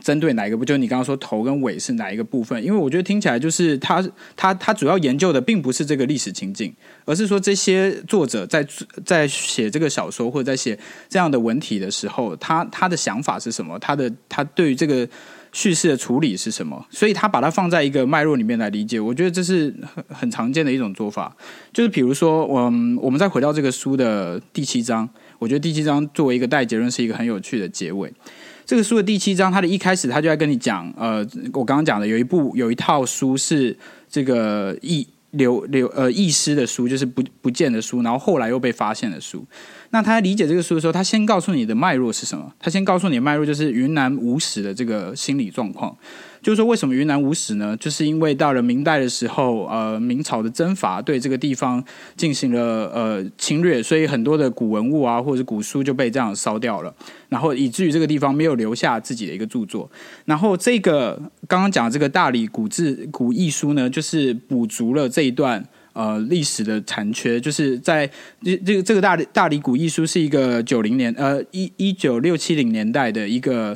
[0.02, 0.64] 针对哪一个不？
[0.64, 2.62] 就你刚刚说头跟尾是哪一个部分？
[2.64, 4.04] 因为我觉得听起来就是他
[4.36, 6.74] 他他主要研究的并不是这个历史情境，
[7.04, 8.66] 而是说这些作者在
[9.04, 10.78] 在写这个小说或者在写
[11.08, 13.78] 这样的文体的时候，他他的想法是什么？
[13.78, 15.08] 他的他对于这个
[15.52, 16.84] 叙事的处理是什么？
[16.90, 21.34] 所以他把它放在一个脉络里面来理解，我觉得这是很很常见的一种做法。
[21.72, 25.08] 就是比如说，嗯，我们再回到这个书的第七章，
[25.38, 28.12] 我觉得第七章作为一个带结论是一个很有趣的结尾。
[28.66, 31.18] 这个书的第七章，他的一开始，他就在跟你讲，呃，
[31.52, 33.76] 我刚刚讲的有一部有一套书是
[34.08, 39.44] 这个易流流呃易师的书，就是不不见的书，然后后来又被发现的书。
[39.90, 42.52] 那他理解这个书的时候，他先告诉你的脉络是什么？
[42.58, 45.96] 他先告诉你的脉络就是云南无史的这个心理状况。
[46.44, 47.74] 就是说，为什么云南无史呢？
[47.78, 51.82] 就是因为到了明代的时候，呃，明朝的征伐对这个地方
[52.16, 52.60] 进行了
[52.94, 56.94] 呃侵略，所以很多的古文物啊，或者古书就被这样烧掉了，
[57.30, 59.90] 然后以至于这个地方没有留下自己的一个著作。
[60.26, 61.18] 然后这个
[61.48, 68.06] 刚刚讲的这个大理古志古艺书呢，就是补足了这一段呃历史的残缺，就是在
[68.42, 73.74] 这这个这个大理大理古艺书是一个九零年呃一一九六七零年代的一个。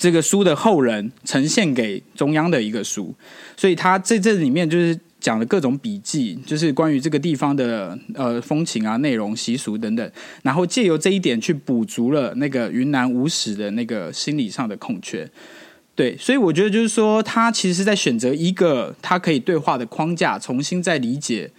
[0.00, 3.14] 这个书的后人呈现给中央的一个书，
[3.54, 15.30] 所以他在这里面就是讲了各种笔记，就是关于这个地方的呃风情啊、内容、习俗等等，然后借由这一点去补足了那个云南无史的那个心理上的空缺。
[15.94, 21.50] 对，所以我觉得就是说，他其实是在选择一个他可以对话的框架，重新再理解。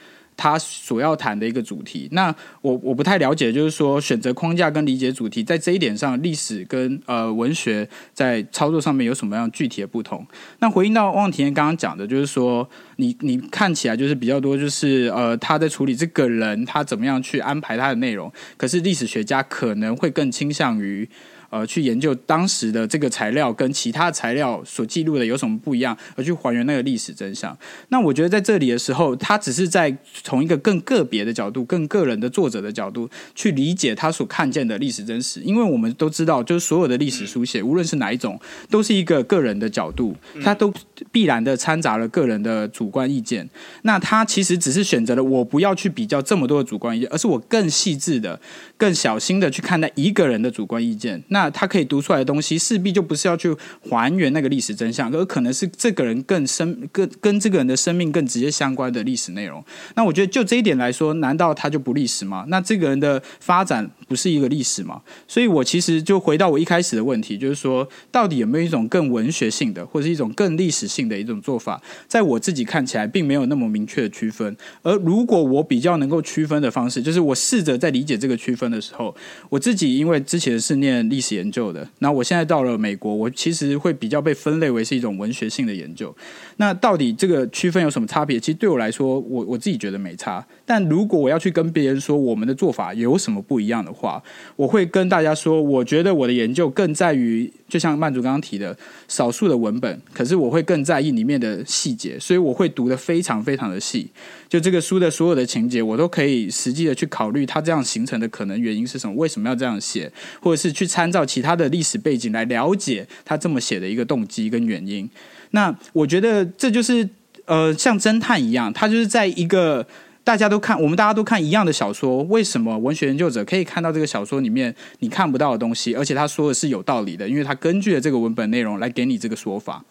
[0.42, 10.26] 他所要谈的一个主题，那我我不太了解，就是说选择框架跟理解主题，在这一点上，历史跟呃文学在操作上面有什么样具体的不同？
[10.58, 21.08] 那回应到汪体验刚刚讲的，就是说你你看起来就是比较多，就是呃他在处理这个人他怎么样去安排他的内容，可是历史学家可能会更倾向于。
[21.52, 27.56] 呃，去研究当时的这个材料跟其他材料所记录的有什么不一样，而去还原那个历史真相。
[27.89, 35.41] 那我觉得在这里的时候，他只是在从一个更个别的角度、更个人的作者的角度去理解他所看见的历史真实。
[35.41, 38.39] 因为我们都知道，就是所有的历史书写，无论是哪一种，
[38.70, 40.74] 都是一个个人的角度，他都
[41.12, 43.49] 必然的掺杂了个人的主观意见。
[43.84, 48.39] 那他其实只是选择了我不要去比较这么多的主观意见，而是我更细致的、
[48.78, 51.24] 更小心的去看待一个人的主观意见。
[51.30, 53.56] 那他可以读出来的东西，势必就不是要去
[53.89, 59.64] 还原那个历史真相，而可能是这个人更深、更跟这个人的生命更直接相关的历史内容。
[59.95, 62.45] 那我觉得就这一点来说，难道他就不历史吗？
[62.47, 65.01] 那这个人的发展不是一个历史嘛？
[65.28, 71.82] 所以我其实就回到我一开始的问题，就是说，到底有没有一种更文学性的，或者是一种更历史性的一种做法？
[72.07, 74.55] 在我自己看起来，并没有那么明确的区分。
[74.84, 79.16] 而如果我比较能够区分的方式，就是我试着在理解这个区分的时候，
[79.49, 81.32] 我自己因为之前是念历史。
[81.32, 81.88] 研究的。
[81.99, 86.14] 那我现在到了美国，我其实会比较被分类为是一种文学性的研究。
[86.57, 88.38] 那到底这个区分有什么差别？
[88.38, 90.45] 其实对我来说，我我自己觉得没差。
[90.66, 94.22] 但如果我要去跟别人说我们的做法有什么不一样的，话
[94.56, 98.76] 我会跟大家说，我觉得我的研究更在于，就像曼竹刚刚提的，
[99.08, 104.10] 少数的文本，可是我会更在意里面的细节，所以我会读得非常非常的细。
[104.49, 115.08] 就这个书的所有的情节，我都可以实际的去考虑它这样形成的可能原因是什么，为什么要这样写，或者是去参照其他的历史背景来了解他这么写的一个动机跟原因。
[115.52, 117.08] 那我觉得这就是
[117.45, 119.86] 呃，像侦探一样，他就是在一个。
[120.24, 129.84] 大家都看，我们大家都看一样的小说，为什么文学研究者可以看到这个小说里面你看不到的东西，而且他说的是有道理的，因为他根据了这个文本内容来给你这个说法。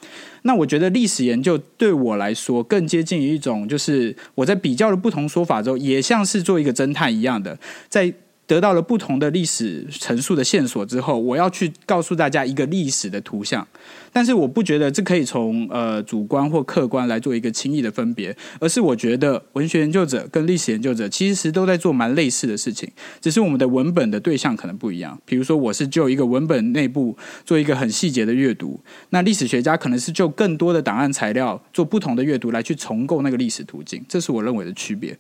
[0.43, 7.59] 那我觉得历史研究对我来说更接近于一种，就是我在比较了不同说法之后，也像是做一个侦探一样的，
[7.89, 8.15] 在。
[8.51, 13.65] 得到了不同的历史陈述的线索之后，我要去告诉大家一个历史的图像，
[14.13, 22.91] 但是我不觉得这可以从呃主观或客观来做一个轻易的分别，而是我觉得文学研究者跟历史研究者其实都在做蛮类似的事情，
[23.21, 25.17] 只是我们的文本的对象可能不一样。
[25.25, 28.81] 比如说，我是就一个文本内部做一个很细节的阅读，
[29.11, 35.17] 那历史学家可能是就更多的档案材料做不同的阅读来去重构那个历史途径，这是我认为的区别。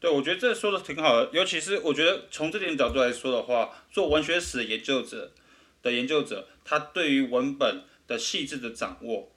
[0.00, 5.30] 对，我觉得这说的挺好的，尤其是我觉得从这点角度来说的话，做文学史研究者
[5.82, 9.28] 的研究者，他对于文本的细致的掌握，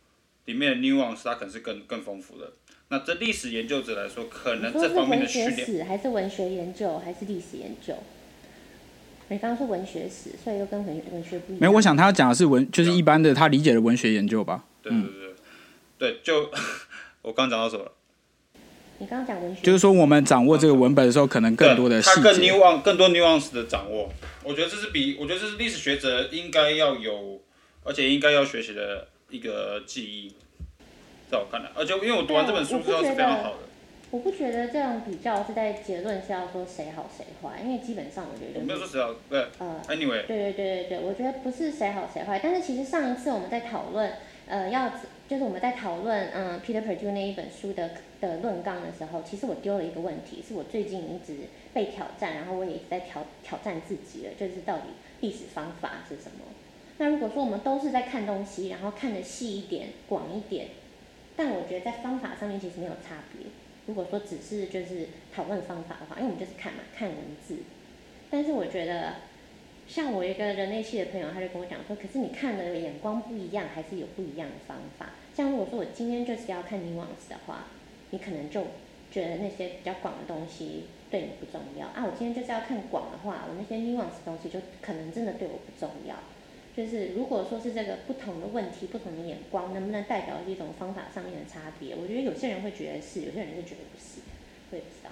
[0.46, 2.54] 里面的 nuance 他可能是更更丰富的。
[2.88, 7.94] 那这历史研究者来说，可能这方面的训练，文学史还是文学研究还是历史研究？
[9.30, 11.60] 你刚刚说文学史，所以又跟文文学不一样。
[11.60, 14.64] 没有，我想他讲的是文，就是一般的他理解的文学研究吧。
[14.82, 15.34] 对对对
[15.98, 16.52] 对，就
[17.24, 17.92] 我刚讲到什么？
[19.04, 24.10] 你刚刚讲文学，就是说我们掌握这个文本的时候，可能更多的细节，它更 nuance 更多 nuance 的掌握。
[24.46, 27.42] 我觉得这是比，我觉得这是历史学者应该要有，
[27.84, 30.36] 而且应该要学习的一个技艺，
[31.30, 31.70] 在我看来。
[31.76, 33.58] 而且因为我读完这本书之后是非常好的。
[34.12, 44.14] 我不觉得这样比较是在结论是要说谁好谁坏，因为基本上我觉得、就是、我没有说谁好，对，呃，anyway，对对对对对，我觉得不是谁好谁坏，但是其实上一次我们在讨论，
[44.48, 44.90] 呃，要。
[45.26, 47.90] 就是我们在讨论嗯 Peter Perdue 那一本书的
[48.30, 51.38] 的论纲的时候，其实我丢了一个问题，是我最近一直
[51.74, 54.84] 被挑战，然后我也一直在挑挑战自己了，就是到底
[55.22, 56.46] 历史方法是什么？
[56.98, 60.68] 那如果说我们都是在看东西，然后看得细一点、广一点，
[61.36, 63.48] 但我觉得在方法上面其实没有差别。
[63.88, 67.58] 如果说只是就是讨论方法的话，因为我们就是看嘛，看文字，
[68.30, 69.14] 但是我觉得。
[69.86, 75.10] 像我一个人类系的朋友，他就跟我讲说，可是你看的眼光不一样，还是有不一样的方法。
[75.36, 77.68] 像如果说我今天就是要看 nuance 的话，
[78.14, 78.62] 你可能就
[79.12, 82.06] 觉得那些比较广的东西对你不重要啊。
[82.06, 86.16] 我今天就是要看广的话，我那些 nuance 东西就可能真的对我不重要。
[86.78, 91.96] 就是如果说是这个不同的问题、不同的眼光，能不能代表一种方法上面的差别？
[91.96, 94.22] 我觉得有些人会觉得是，有些人就觉得不是，
[94.70, 95.10] 我也不知道。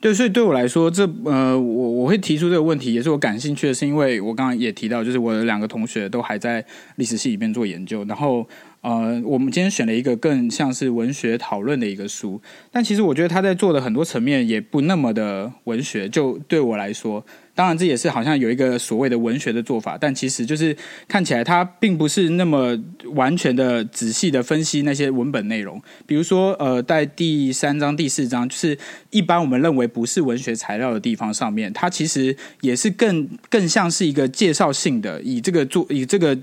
[0.00, 6.64] 对，所以对我来说，这呃，我我会提出这个问题，也是我感兴趣的，是因为我刚刚也提到，就是我的两个同学都还在
[6.96, 8.46] 历史系里面做研究，然后。
[8.84, 12.38] 呃，我们今天选了一个更像是文学讨论的一个书，
[12.70, 16.06] 但其实我觉得他在做的很多层面也不那么的文学。
[16.06, 17.24] 就对我来说，
[17.54, 20.76] 当然这也是好像有一个所谓的文学的做法，但其实就是
[21.08, 22.78] 看起来他并不是那么
[23.14, 25.80] 完全的仔细的分析那些文本内容。
[26.06, 28.78] 比如说，呃，在第三章、第四章，就是
[29.08, 36.38] 一般我们认为不是文学材料的地方上面，它其实也是更更像是一个介绍性的，以这个做以这个。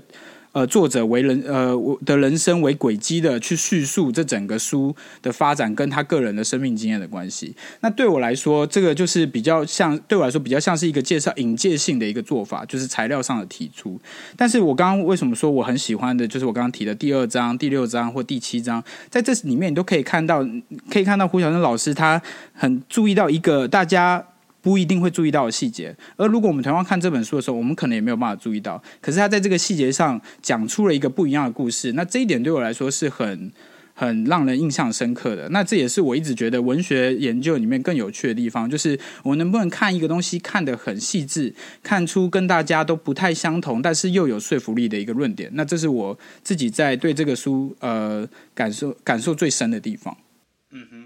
[0.52, 7.54] 呃，作者为人呃我的人生为轨迹的去叙述这整个书的发展跟他个人的生命经验的关系。
[7.80, 13.98] 那对我来说，这个就是比较像对我来说比较像是一个介绍引介性的一个做法，就是材料上的提出。
[14.36, 20.46] 但是我刚刚为什么说我很喜欢的，就是我刚刚提的第二章、第六章或第七章，在这里面你都可以看到，
[20.90, 22.20] 可以看到胡晓生老师他
[22.52, 24.22] 很注意到一个大家。
[24.62, 28.80] 不一定会注意到的细节，而如果我们同样看这本书的时候，我们可能也没有办法注意到。
[29.00, 33.52] 可是他在这个细节上讲出了一个不一样的故事，那这一点对我来说是很
[33.94, 35.48] 很让人印象深刻的。
[35.48, 41.52] 那这也是我一直觉得文学研究里面更有趣的地方，就是我能不能看一个东西看得很细致，
[41.82, 45.50] 看出跟大家都不太相同，但是又有说服力的一个论点。
[45.54, 50.16] 那这是我自己在对这个书呃感受感受最深的地方。
[50.70, 51.01] 嗯哼，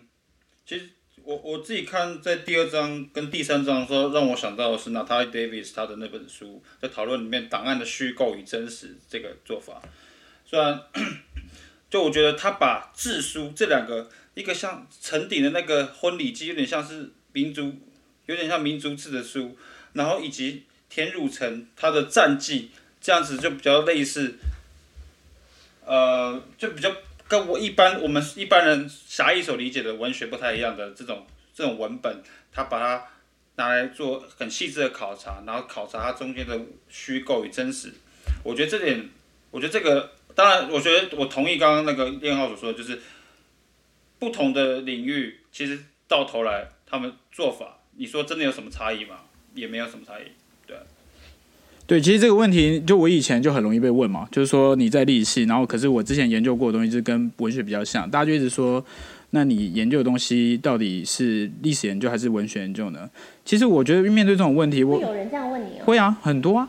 [1.26, 9.82] 我我自己看在第二章跟第三章的时候，让我想到的是 n a t a l i Davis 他的那本书，在讨论里面档案的虚构与真实这个做法。
[10.48, 10.80] 虽然，
[11.90, 17.74] 就我觉得他把自书这两个，一个像承顶的那个婚礼记，有点像是民族，
[18.26, 19.58] 有点像民族志的书，
[19.94, 22.70] 然后以及田汝成他的战绩，
[23.00, 24.36] 这样子就比较类似，
[25.84, 26.94] 呃，就比较
[27.28, 32.22] 跟我一般我们一般人狭义所理解的文学不太一样的这种这种文本，
[32.52, 33.04] 他把它
[33.56, 36.58] 拿来做很细致的考察，然后考察它中间的
[36.88, 37.92] 虚构与真实。
[38.44, 39.08] 我觉得这点，
[39.50, 43.00] 我觉得这个当然，我觉得我同意刚刚那个练浩所说的，就是
[44.18, 49.20] 不同的领域，其实到头来他们做法，你说真的有什么差异吗？
[49.54, 50.24] 也没有什么差异，
[50.66, 50.76] 对。
[51.86, 58.84] 对，其实这个问题，就我以前就很容易被问嘛，就是说你在历史系，然后可是我之前研究过的东西，就跟文学比较像，大家就一直说，
[59.36, 63.10] 那你研究的东西到底是历史研究还是文学研究呢？
[63.44, 65.84] 其实我觉得面对这种问题，我会有人这样问你哦？
[65.84, 66.66] 会啊，很多啊。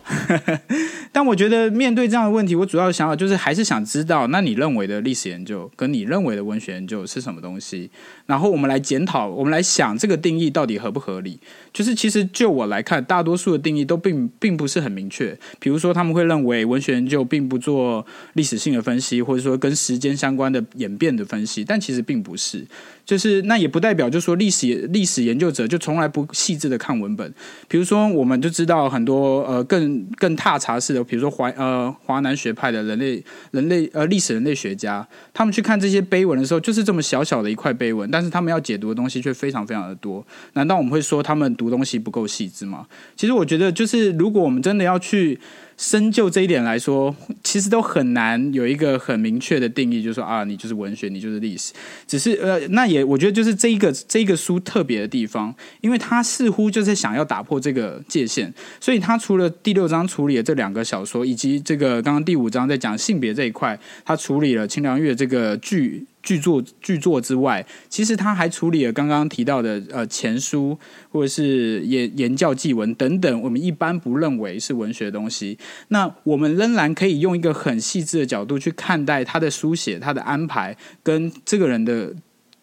[1.13, 7.89] 但我觉得面对这样的问题，我主要的想法就是还是想知道，那你认为的历史研究跟你认为的文学研究是什么东西？
[8.25, 11.39] 然后我们来检讨，我们来想这个定义到底合不合理？
[11.73, 15.35] 就是其实就我来看，大多数的定义都并并不是很明确。
[15.59, 22.56] 比如说，他们会认为文学研究并不做历史性的分析，或者说跟时间相关的演变的分析，但其实并不是。
[23.05, 27.33] 就是那也不代表，就是说历史历史研究者就从来不细致的看文本。
[27.67, 40.25] 比如说，我们就知道很多呃更更踏查式的，比如说华呃华南学派的人类人类呃历史人类学家，他们去看这些碑文的时候，就是这么小小的一块碑文，但是他们要解读的东西却非常非常的多。
[40.53, 42.85] 难道我们会说他们读东西不够细致吗？
[43.15, 45.39] 其实我觉得，就是如果我们真的要去。
[45.77, 51.71] 深究这一点来说，其实都很难有一个很明确的定义，就是说啊，你就是文学，你就是历史。
[52.07, 58.51] 只是呃，那也我觉得就是这一个这一个书特别的地方，因为它似乎就是想要打破这个界限，
[58.81, 66.05] 所以它除了第六章处理了这两个小说，以及这个刚刚第五章在讲性别这一块，它处理了清凉月这个剧。
[66.27, 70.77] 剧作剧作之外，其实他还处理了刚刚提到的呃前书
[71.09, 75.57] 或者是言言教祭文等等，我们一般不认为是文学的东西。
[75.87, 82.13] 那我们仍然可以用一个很细致的角度去看待他的书写、他的安排跟这个人的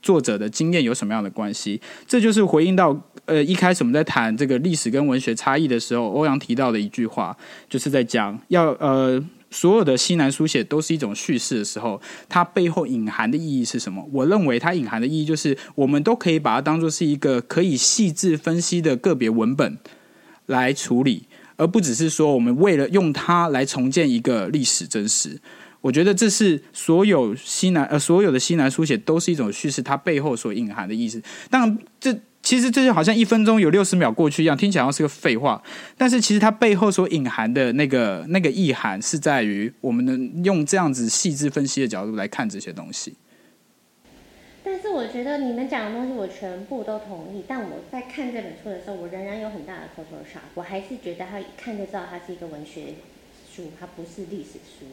[0.03, 1.81] 作者的经验有什么样的关系。
[2.07, 2.95] 这就是回应到
[3.25, 7.35] 呃一开始我们在谈这个历史跟文学差异的时候，欧阳提到的一句话，
[7.71, 9.25] 就是在讲要呃。
[9.55, 14.05] 所有的西南书写都是一种叙事的时候，它背后隐含的意义是什么？
[14.13, 19.79] 我认为它隐含的意义就是，我们都可以把它当做是一个可以细致分析的个别文本
[20.47, 25.41] 来处理，而不只是说我们为了用它来重建一个历史真实。
[25.85, 31.23] 我觉得这是所有西南呃所有的西南书写都是一种叙事，它背后所隐含的意思。
[31.51, 32.19] 当然这。
[32.45, 35.63] 其实这就好像一分钟有六十秒过去一样，听起来好像是个废话。
[35.97, 43.15] 但是其实它背后所隐含的那个 那个意涵，是在于我们能用这样子细致分析的角度来看这些东西。
[44.63, 50.43] 但是我觉得你们讲的东西我全部都同意，但我在看这本书的时候，我仍然有很大的挫折感。
[50.53, 52.93] 我还是觉得它一看就知道它是一个文学
[53.51, 54.85] 书，它不是历史书。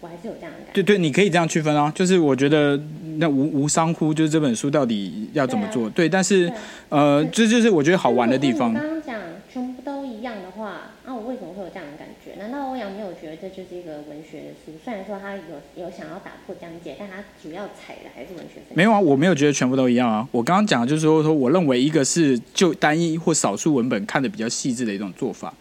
[0.00, 0.72] 我还是有这样的感觉。
[0.74, 2.78] 对对，你可以这样区分啊，就是我觉得
[3.18, 5.88] 那无无伤乎，就是这本书到底要怎么做？
[5.90, 6.52] 对，啊、对，但是
[6.88, 8.72] 呃，这就，是我觉得好玩的地方。
[8.72, 9.20] 刚刚讲
[9.52, 12.38] 全部都一样的话，啊，我为什么会有这样的感觉？
[12.38, 14.72] 难道欧阳没有觉得这就是一个文学的书？
[14.84, 18.60] 虽然说他有有想要打破疆界，但他主要踩的还是文学。
[18.74, 20.26] 没有啊，我没有觉得全部都一样啊。
[20.30, 25.52] 我刚刚讲的就是说，说我认为一个是就单一或少数文本看的比较细致的一种做法。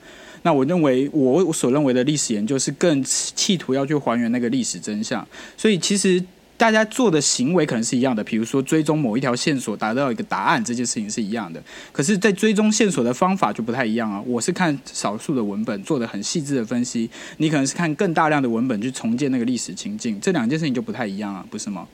[0.44, 5.28] 那我认为，我我所认为的历史研究是更企图要去还原那个历史真相，
[5.58, 6.24] 所以其实
[6.56, 11.62] 大家做的行为可能是一样的，比如说追踪某一条线索达到一个答案，这件事情是一样的。
[11.92, 14.20] 可是，在追踪线索的方法就不太一样啊。
[14.26, 21.88] 我是看少数的文本做的很细致的分析，你可能是看更大量的文本去重建那个历史情境，这两件事情就不太一样啊，不是吗？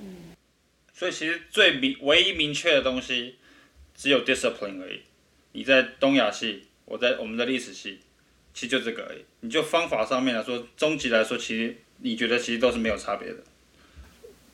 [0.00, 0.06] 嗯。
[0.92, 3.36] 所以其实最明唯一明确的东西
[3.96, 5.00] 只有 discipline 而已。
[5.52, 6.64] 你在东亚系。
[6.86, 7.98] 我在我们的历史系，
[8.52, 9.18] 其实就这个而已。
[9.40, 13.36] 你就方法上面来说，终极来说，其实你觉得其实都是没有差别的。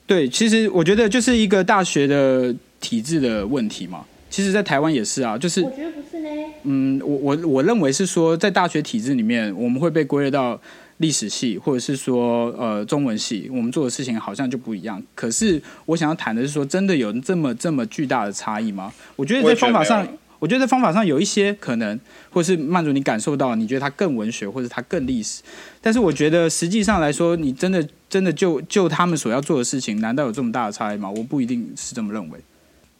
[0.07, 4.05] 对，其实我觉得就是一个大学的体制的问题嘛。
[4.29, 6.29] 其实，在台湾也是啊，就是我觉得不是呢。
[6.63, 10.59] 嗯，我我我认为是说，在大学体制里面，我们会被归类到
[10.97, 15.03] 历史系，或者是说呃中文系，我们做的事情好像就不一样。
[15.15, 18.93] 可是我想要谈的是说，真的有这么这么巨大的差异吗？
[19.17, 20.07] 我觉得在方法上。
[20.41, 21.99] 我觉得方法上有一些可能，
[22.31, 25.43] 或是曼竹你感受到，你觉得它更文学，或者它更历史。
[25.79, 31.11] 但是我觉得实际上来说，你真的真的就就他们所要做的事情，难道有这么大的差异吗？
[31.11, 32.39] 我不一定是这么认为。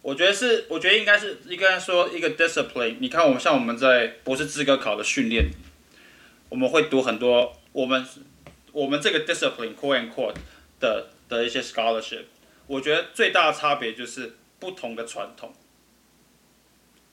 [0.02, 2.98] 我觉得是，我觉得应该是应该说一个 discipline。
[3.00, 5.46] 你看，我们像我们在博士资格考的训练，
[6.48, 8.06] 我们会读很多我们
[8.70, 10.32] 我们这个 discipline core and core
[10.78, 12.26] 的的一些 scholarship。
[12.68, 15.52] 我觉得最大的差别就是不同的传统。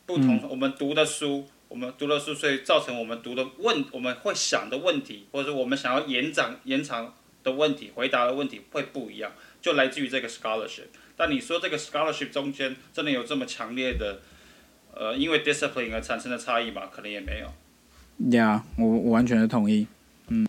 [0.10, 9.32] 不同，我们读的书我们读的书，所以造成我们读的问，我们会想的问题，或者我们想要延展延长的问题，回答的问题会不一样，
[9.62, 10.88] 就来自于这个 scholarship。
[11.16, 14.22] 但你说这个 scholarship 中间真的有这么强烈的，
[14.96, 16.90] 呃，因为 discipline 而产生的差异吗？
[16.92, 17.46] 可能也没有。
[18.36, 19.86] 呀、yeah，我我完全的同意。
[20.30, 20.48] 嗯，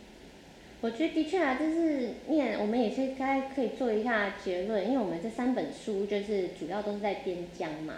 [0.81, 7.97] 我觉得的确啊，就是念我们也是该可以做一下结论，因为我们这三本书就是主要都是在边疆嘛，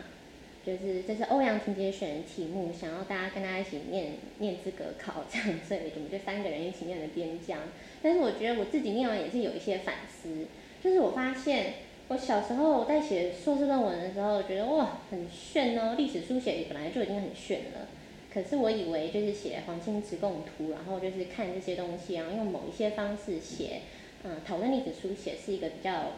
[0.65, 7.59] 就是这是欧阳婷姐选的题目，想要大家跟大家一起念念资格考这样，所以我们就三个人一起念了边疆。
[8.03, 10.47] 但是我觉得我自己念完也是有一些反思，
[10.83, 11.75] 就是我发现
[12.09, 17.89] 我小时候在写硕士论文的时候，觉得哇很炫哦，历史书写本来就已经很炫了。
[18.33, 23.83] 可是我以为就是写黄金直贡图，然后就是看这些东西，然后用某一些方式写，
[24.25, 26.13] 嗯，讨论历史书写是一个比较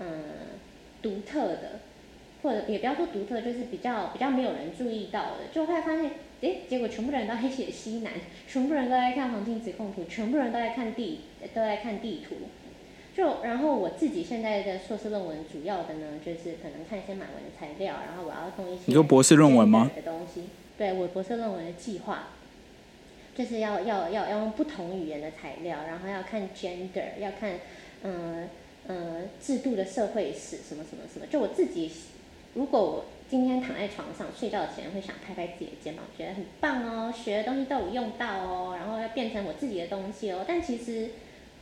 [0.00, 0.24] 嗯
[1.00, 1.80] 独特的，
[2.42, 5.48] 或者也不要说独特，就是比较比较没有人注意到的。
[5.52, 6.10] 就后来发现，
[6.40, 8.12] 诶，结果全部人都在写西南，
[8.48, 11.20] 全部人都在看黄金指控图，全部人都在看地
[11.54, 12.36] 都在看地图。
[13.12, 18.84] 就然后我自己现在的硕士论文主要的呢，就是可能看一些满文的材料，然后我要弄一些。
[18.86, 19.90] 你说博士论文吗？
[19.94, 20.44] 的东西。
[20.78, 22.28] 对，我博士论文的计划，
[23.34, 27.58] 就是要要要要用不同语言的材料，然后要看 gender，要看，
[28.04, 28.48] 嗯
[28.86, 31.26] 嗯制度的社会史什么什么什么。
[31.26, 31.90] 就我自己，
[32.54, 40.44] 如果我今天躺在床上睡觉前，会想拍拍自己的肩膀，觉得很棒哦，学的东西都有用到哦，然后要变成我自己的东西哦。
[40.46, 41.10] 但其实。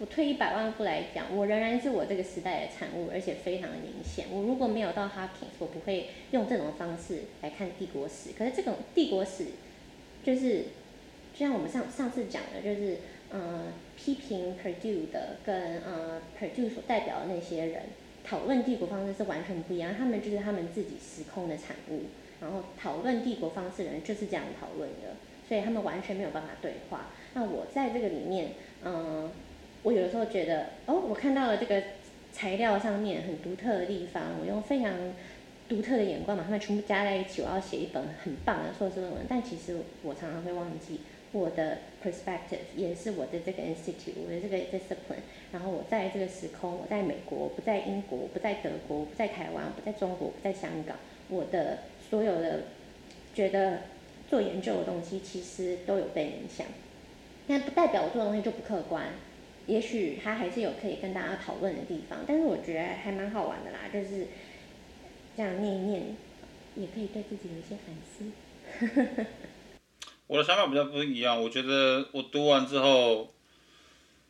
[0.01, 4.27] 我退一百万步来讲，我仍然是我这个时代的产物，而且非常的明显。
[4.31, 8.31] 我如果没有到哈廷我不会用这种方式来看帝国史。
[8.39, 9.47] 可是这种帝国史，
[10.23, 10.67] 就是
[11.35, 12.99] 就像我们上上次讲的，就是
[13.33, 17.83] 呃批评 Purdue 的跟呃 Purdue 所代表的那些人
[18.29, 19.95] 讨论帝国方式是完全不一样。
[19.97, 22.03] 他们就是他们自己时空的产物，
[22.41, 25.17] 然后讨论帝国方式的人就是这样讨论的，
[25.49, 27.07] 所以他们完全没有办法对话。
[27.35, 28.51] 那我在这个里面，
[28.85, 29.31] 嗯、
[29.83, 31.83] 我有的时候觉得，哦，我看到了这个
[32.33, 34.93] 材料上面很独特的地方，我用非常
[35.69, 39.23] 独特的眼光把它们全部加在一起，我要写一本很棒的硕士论文。
[39.29, 41.01] 但其实我常常会忘记
[41.33, 45.23] 我的 perspective，也是我的这个 institute，我的这个 discipline。
[45.53, 50.97] 然后我在这个时空，我在美国，我不在英国，我不在德国，不在台湾，不在中国，不在香港，
[51.29, 52.65] 我的所有的
[53.35, 53.83] 觉得
[54.29, 56.67] 做研究的东西，其实都有被影响。
[57.47, 59.07] 但不代表我做的东西就不客观。
[59.67, 64.27] 也许他还是有可以跟大家讨论的地方，但是我觉得还蛮好玩的啦，就是
[65.37, 66.03] 这样念一念，
[66.75, 69.27] 也可以对自己有一些反思。
[70.29, 73.35] 我的想法比较不一样，我觉得我读完之后，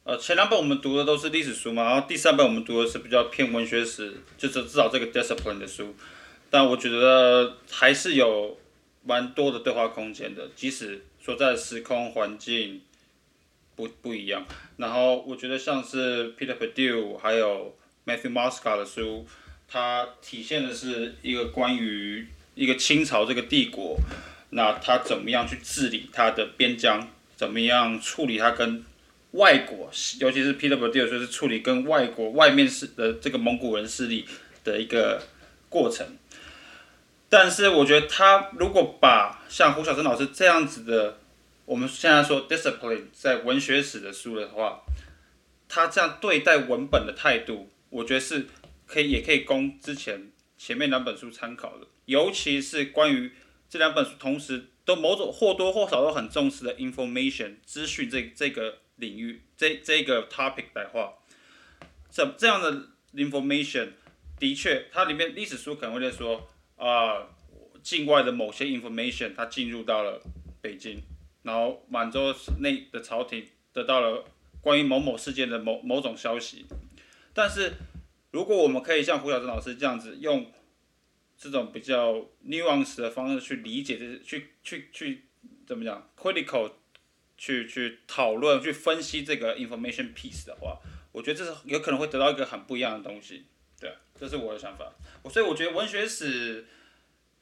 [0.04, 5.94] 呃，前两本我们读的都是历史书嘛，然后第三本我们读的是比较偏文学史，就是至少这个 discipline 的书，
[6.48, 8.56] 但我觉得还是有
[9.04, 12.80] 蛮多的对话空间的，即使所在时空环境。
[13.78, 14.44] 不不一样，
[14.78, 19.24] 然后我觉得像是 Peter Perdue 还有 Matthew Mosca 的书，
[19.68, 22.26] 它体现的是一个关于
[22.56, 23.96] 一个清朝这个帝国，
[24.50, 28.84] 那他怎么样去治理他的边疆，怎么样处理他跟
[29.32, 29.90] 外国，
[30.20, 34.26] 尤其是 Peter Perdue 说是处理跟外国外面势的这个蒙古人势力
[34.64, 35.22] 的一个
[35.68, 36.06] 过程。
[37.28, 41.18] 但是我觉得他如果把像胡小生老师这样子的。
[41.68, 44.80] 我们现在说 discipline 在文学史的书的话，
[45.68, 48.46] 他这样对待文本的态度，我觉得是
[48.86, 51.86] 可以，也可以供之前前面两本书参考的。
[52.06, 53.30] 尤其是关于
[53.68, 61.14] 这两本书，同时都某种或多或少都很重视的 information 资讯这这个领域，这这个 topic 来话，
[62.10, 63.90] 这这样的 information
[64.38, 67.28] 的确，它里面历史书可能会在说啊，
[67.82, 70.22] 境外的某些 information 它进入到了
[70.60, 71.02] 北京。
[71.44, 74.22] 然后满洲内的朝廷得到了
[74.60, 76.66] 关于某某事件的某某种消息，
[77.32, 77.72] 但是
[78.32, 80.52] 如果我们可以像胡小生老师这样子用
[81.38, 85.24] 这种比较 nuance 的方式去理解这些，去去去
[85.66, 86.72] 怎么讲 critical
[87.38, 90.78] 去去讨论去分析这个 information piece 的话，
[91.12, 93.44] 我觉得这是有可能会得到一个很不一样的东西。
[93.80, 94.92] 对，这是我的想法。
[95.22, 96.66] 我所以我觉得文学史。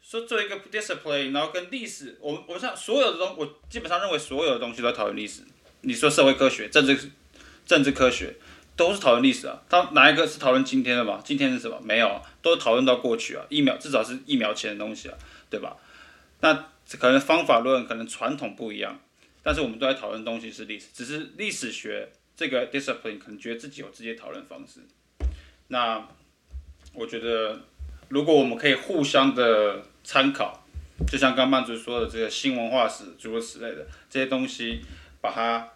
[0.08, 5.42] 说做一个 discipline，然后跟历史，我们我们像所有的东西，我基本上认为所有的东西都讨论历史。
[5.80, 7.10] 你说社会科学、政治、
[7.64, 8.36] 政治科学，
[8.76, 9.62] 都是讨论历史啊。
[9.68, 11.20] 它哪一个是讨论今天的嘛？
[11.24, 11.80] 今天是什么？
[11.82, 15.16] 没有，都讨论到过去啊，一秒至少是一秒前的东西啊，
[15.50, 15.76] 对吧？
[16.40, 16.52] 那
[16.98, 19.00] 可能方法论可能传统不一样，
[19.42, 24.80] 但是我们都在讨论东西是历史，只是历史学这个 discipline 可能觉得自己有自己的讨论方式。
[25.68, 26.06] 那
[26.92, 27.60] 我觉得，
[28.08, 30.64] 如果我们可以互相的参考，
[31.10, 34.80] 就像刚曼族说的这个新文化史诸如此类的这些东西，
[35.20, 35.68] 把它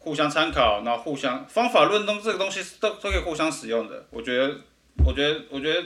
[0.00, 4.04] 互相参考，然后互相方法论东这个东西都都可以互相使用的。
[4.10, 4.56] 我觉得，
[5.04, 5.82] 我觉得，我觉得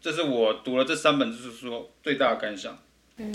[0.00, 2.76] 这是我读了这三本就是说最大的感想。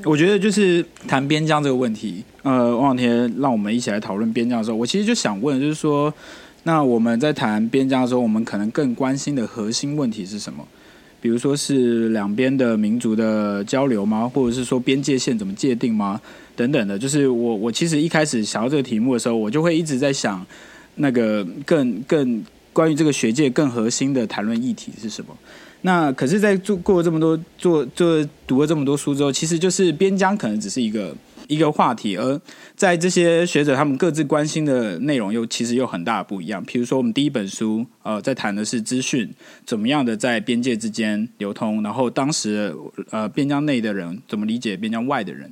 [0.05, 6.13] 我觉得就是谈边疆这个问题，呃，王小天让我们一起来讨论边疆的时候，我其实就想问，就是说，
[6.63, 10.67] 那我们在谈边疆的时候，我们可能更关心的核心问题是什么？
[11.19, 14.29] 比如说是两边的民族的交流吗？
[14.31, 16.21] 或者是说边界线怎么界定吗？
[16.61, 20.45] 等等的，就是我我其实一开始想到这个题目的时候，我就会一直在想，
[20.95, 25.35] 那个更更关于这个学界更核心的谈论议题是什么？
[25.81, 31.15] 那可是，在做过了这么多做做读了这么多书之后，其实就是边疆可能只是一个
[31.47, 32.39] 一个话题，而
[32.75, 36.63] 在这些学者他们各自关心的内容又其实有很大的不一样。
[36.63, 39.27] 比如说，我们第一本书呃在谈的是资讯
[39.65, 42.71] 怎么样的在边界之间流通，然后当时
[43.09, 45.51] 呃边疆内的人怎么理解边疆外的人。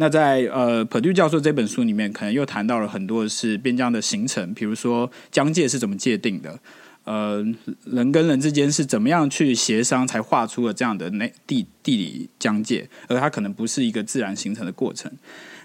[0.00, 6.58] 那在呃 Perdue 教授这本书里面，可能又谈到了很多是边疆的形成，比如说疆界是怎么界定的。
[7.04, 7.44] 呃，
[7.84, 15.12] 人跟人之间是怎么样去协商，才画出了这样的那地地理疆界，而它可能不是一个自然形成的过程。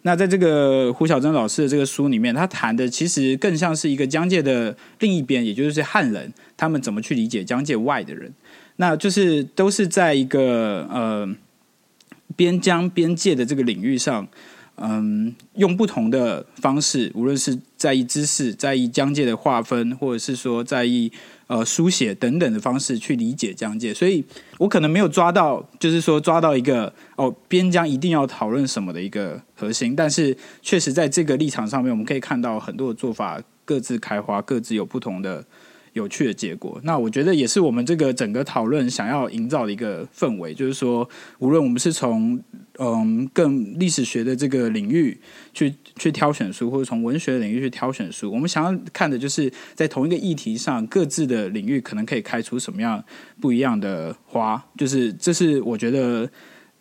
[0.01, 8.33] 那在这个胡晓真老师的这个书里面，他谈的其实更像是一个疆界的另一边，也就是汉人他们怎么去理解疆界外的人，
[8.75, 11.35] 那就是都是在一个呃
[12.35, 14.27] 边疆边界的这个领域上。
[14.77, 21.09] 嗯，用不同的方式，无论是在意知识、在意疆界的划分，或者是说在意
[21.47, 24.21] 呃书写等等的方式去理解疆界，所以
[24.57, 35.41] 我可能没有抓到，就是说抓到一个哦边疆一定要讨论什么的一个核心，但是确实在这个立场上面，我们可以看到很多的做法各自开花，各自有不同的。
[35.95, 42.37] 有趣的结果，那我觉得也是我们这个整个讨论想要营造的一个氛围，就是说，无论我们是从
[42.77, 45.17] 嗯更历史学的这个领域
[45.53, 53.01] 去去挑选书，或者从文学领域去挑选书，我们想要看的就是在同一个议题上，各自的领域可能可以开出什么样
[53.39, 56.29] 不一样的花，就是这是我觉得。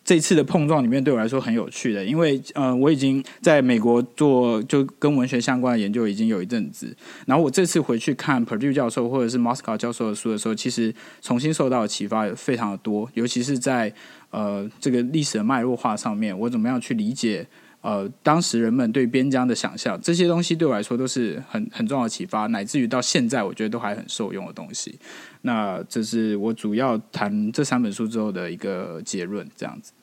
[0.05, 6.95] 这次的碰撞里面对我来说很有趣的，因为呃我已经在美国做就跟文学相关的研究已经有一阵子，
[7.25, 10.93] 然后我这次回去看 Purdue 教授或者是 Moscow 教授的书的时候，其实
[11.23, 13.91] 重新受到的启发非常的多，尤其是在
[14.29, 17.47] 呃这个历史的脉络化上面，我怎么样去理解
[17.85, 24.97] 呃当时人们对边疆的想象，这些东西对我来说都是很很重要的启发，乃至于到现在我觉得都还很受用的东西。
[25.43, 29.93] 那这是我主要谈这三本书之后的一个结论，这样子。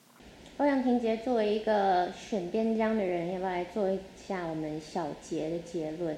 [0.59, 6.17] 欧阳婷杰作为一个选边疆的人，要不要来做一下我们小结的结论？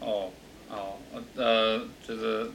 [0.00, 0.30] 哦，
[0.68, 0.98] 好，
[1.34, 2.50] 呃，就是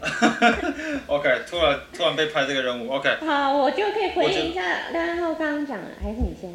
[1.06, 3.08] OK，突然突然被派这个任务，OK。
[3.24, 6.52] 好，我就可以回应一下梁安浩刚刚讲的，还是你先？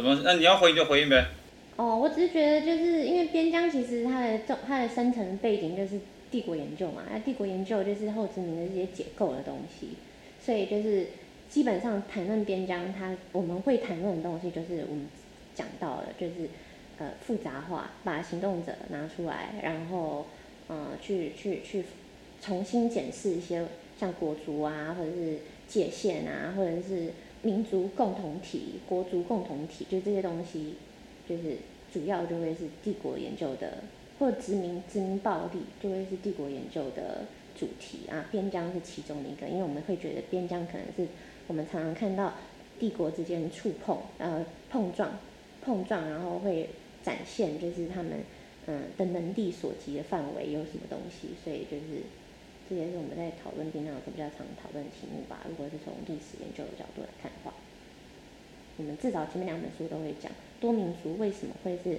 [0.00, 0.20] 怎么？
[0.24, 1.26] 那你要回应就回应呗。
[1.76, 9.90] 哦，我只是觉得，就是因为边疆其实它的重它的深层背景就是帝国研究嘛，那帝国研究就是后殖民的这些解构的东西，
[10.44, 11.06] 所以就是。
[11.50, 15.04] 基本上谈论边疆，它我们会谈论的东西就是我们
[15.52, 16.48] 讲到的，就是
[16.98, 20.26] 呃复杂化，把行动者拿出来，然后
[20.68, 21.82] 呃去去去
[22.40, 23.64] 重新检视一些
[23.98, 27.10] 像国族啊，或者是界限啊，或者是
[27.42, 30.74] 民族共同体、国族共同体，就这些东西，
[31.28, 31.56] 就是
[31.92, 33.78] 主要就会是帝国研究的，
[34.18, 37.26] 或殖民殖民暴力就会是帝国研究的
[37.58, 38.26] 主题啊。
[38.30, 41.06] 边疆是其中的一个，因为我们会觉得边疆可能是。
[41.46, 42.32] 我们常常看到
[42.78, 45.18] 帝国之间触碰，呃，碰撞，
[45.60, 46.68] 碰撞，然后会
[47.02, 48.12] 展现就是他们
[48.66, 52.04] 嗯的能力所及的范围有什么东西，所以就是
[52.70, 55.42] 这也是我们在讨论边疆时比较常讨论的题目吧。
[55.48, 57.52] 如果是从历史研究的角度来看的话，
[58.76, 61.98] 我们至少前面两本书都会讲多民族为什么会是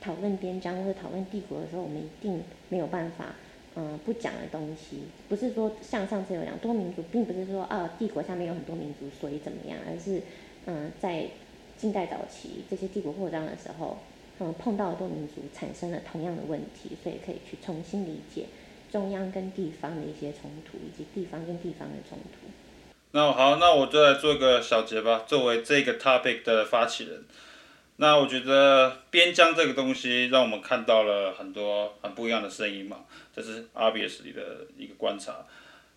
[0.00, 3.34] 讨论边疆或者讨论帝国的时候，我们一定没有办法。
[3.76, 10.20] 嗯，不讲的东西，不是说像上次有讲多民族，并不是说啊帝国下面有很多民族，所以怎么样，而是
[10.66, 11.28] 嗯在
[11.78, 13.98] 近代早期这些帝国扩张的时候，
[14.40, 18.46] 嗯碰到的多民族产生了同样的问题，所以可以去重新理解
[18.90, 22.50] 中央跟地方的一些冲突，以及地方跟地方的冲突。
[23.12, 27.24] 那好，那我就来做个小结吧，作为这个 topic 的发起人。
[27.96, 33.04] 那我觉得边疆这个东西让我们看到了很多很不一样的声音嘛，
[33.34, 35.44] 这是 obviously 的一个观察。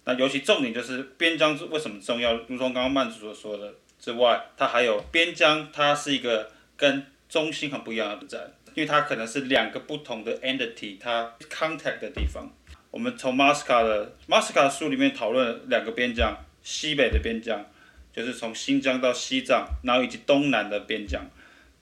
[0.06, 2.34] 那尤其重点就是边疆为什么重要？
[2.48, 12.52] 如同刚刚曼子所说的之外，它还有边疆，它是一个跟中心很不一样的站，因为它可能是两个不同的 entity，它 contact 的地方。
[12.94, 17.66] 我们从马斯卡的马斯卡的书里面讨论两个边疆，西北的边疆
[18.14, 21.26] 就是从新疆到西藏，然后以及东南的边疆，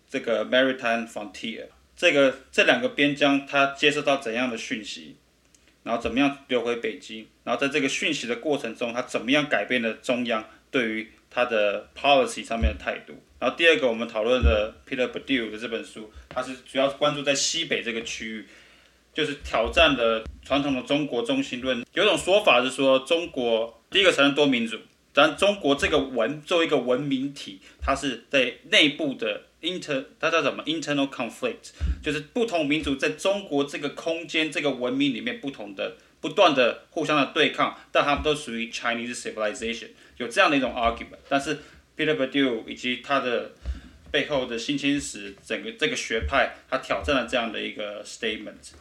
[0.09, 1.65] 这个 Maritime Frontier，
[1.97, 5.17] 这个这两个边疆它接收到怎样的讯息，
[5.83, 13.21] 然后怎么样流回北京，然后在这个讯息的过程中，它怎么样改变了中央对于它的 policy 上面的态度。
[13.37, 18.47] 然后第二个我们讨论的 Peter Bourdieu 的这本书，它是主要关注在西北这个区域。
[19.13, 21.85] 就是挑战了传统的中国中心论。
[21.93, 24.77] 有种说法是说，中国第一个承认多民族，
[25.13, 31.71] 但中国这个文作为一个文明体，它是在内部的 inter，它叫什么 internal conflict，
[32.01, 41.19] 就是不同民族在中国这个空间这个文明里面不同的不断的互相的对抗，但他们都属于 Chinese civilization，有这样的一种 argument。
[41.27, 41.59] 但是
[41.97, 43.51] Peter b u r d u 以及他的
[44.09, 48.71] 背后的新清史整个这个学派，他挑战了这样的一个 statement。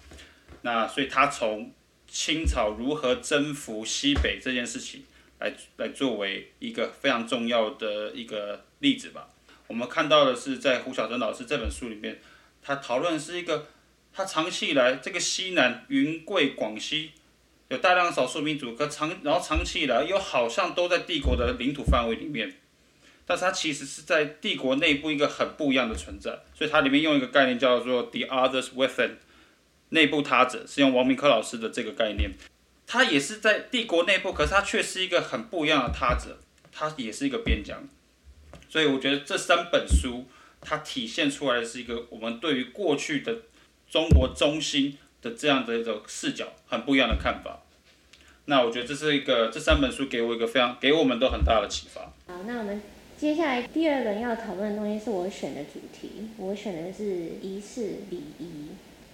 [0.62, 1.72] 那所以他从
[2.06, 5.04] 清朝如何征服西北这件事情
[5.38, 9.28] 来来作为一个非常重要的一个例子吧。
[9.66, 12.20] 我们看到的是在胡小珍老师这本书里面，
[12.60, 13.68] 他讨论是一个
[14.12, 17.12] 他长期以来这个西南云贵广西
[17.68, 22.52] 有大量少数民族，可长然后长期以来又好像都在帝国的领土范围里面，
[23.24, 26.40] 但是它其实是在帝国内部一个很不一样的存在。
[26.52, 29.12] 所以它里面用一个概念叫做 the others within。
[29.90, 32.32] 内部他者是用王明珂老师的这个概念，
[32.86, 36.38] 他也是在帝国内部，可是他却是一个很不一样的他者，
[36.72, 37.88] 他也是一个边疆，
[38.68, 40.24] 所以我觉得这三本书
[40.60, 43.34] 它体现出来的是一个我们对于过去的
[43.88, 47.62] 中国中心的这样的一种视角很不一样的看法。
[48.44, 52.12] 那我觉得这是一个这三本书给我一个非常给我们都很大的启发。
[52.26, 52.82] 好，那我们
[53.16, 57.04] 接下来第二轮要讨论的东西是我选的主题，我选的是
[57.40, 58.68] 仪式礼仪。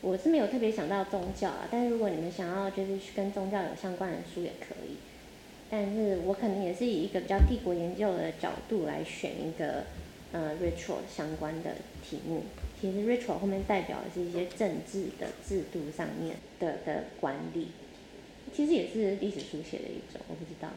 [0.06, 4.94] 我是没有特别想到宗教啊，但是如果你们想要就是去跟宗教有相关的书也可以，
[5.68, 9.82] 但是我可能也是以一个比较帝国研究的角度来选一个
[10.30, 11.72] 呃 ritual 相关的
[12.08, 12.44] 题目。
[12.80, 17.72] 其实 ritual 后面代表的是一些政治的制度上面的的管理，
[18.54, 20.20] 其实也是历史书写的一种。
[20.28, 20.68] 我不知道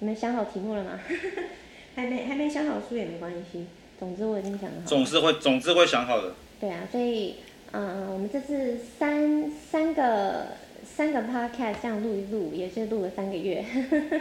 [0.00, 1.00] 你们想好题目了吗？
[1.96, 3.64] 还没还没想好书也没关系，
[3.98, 4.82] 总之我已经想好了。
[4.84, 6.34] 总是会总之会想好的。
[6.60, 7.36] 对啊，所以。
[7.76, 10.46] 嗯，我们这次三三个
[10.84, 13.64] 三个 podcast 这样录一录，也是录了三个月，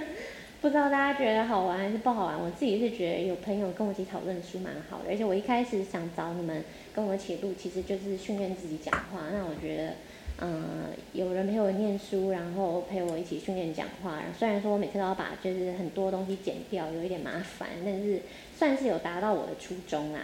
[0.59, 2.39] 不知道大家觉得好玩还是不好玩？
[2.39, 6.63] 我自己是觉得有朋友跟我一起讨论书蛮好的，而且我一开始想找你们
[6.95, 9.29] 跟我一起录，其实就是训练自己讲话。
[9.31, 9.93] 那我觉得，
[10.41, 14.19] 嗯，有人陪我念书，然后陪我一起训练讲话。
[14.35, 18.21] 虽然说我每次都要把就是很多东西剪掉，有一点麻烦，但是
[18.57, 20.21] 算是有达到我的初衷啊。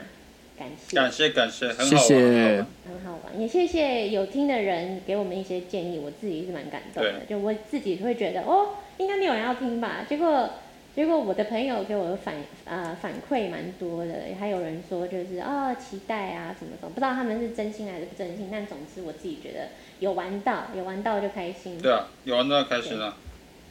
[0.60, 7.22] 感谢感谢感谢，很好玩，谢谢很好玩，也谢谢有听的人给我们一些建议，我自己是蛮感动的。
[7.30, 10.06] 就我自己会觉得，哦，应该没有人要听吧？
[10.10, 10.49] 结果
[10.94, 19.69] 结果我的朋友给我的反啊、呃、反馈蛮多的，还有人说就是啊、哦、期待啊什么什么，不知道他们是真心还是不真心，但总之我自己觉得
[19.99, 21.80] 有玩到，有玩到就开心。
[21.81, 23.15] 对啊，有玩到开心啊。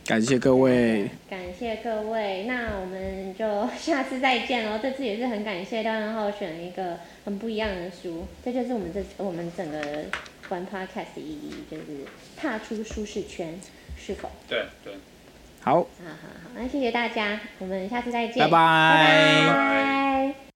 [0.08, 4.78] 感谢各位，感谢各位，那我们就下次再见喽。
[4.82, 9.78] 这次也是很感谢廖元浩选了一个很不一样的书，这就是我们这我们整个
[10.48, 12.06] 玩 podcast 的意义，就是
[12.38, 13.60] 踏出舒适圈，
[13.98, 14.30] 是否？
[14.48, 14.94] 对对。
[15.60, 15.74] 好。
[15.74, 18.38] 好好好，那谢谢大家，我们下次再见。
[18.38, 19.46] 拜拜。
[19.46, 20.47] 拜拜。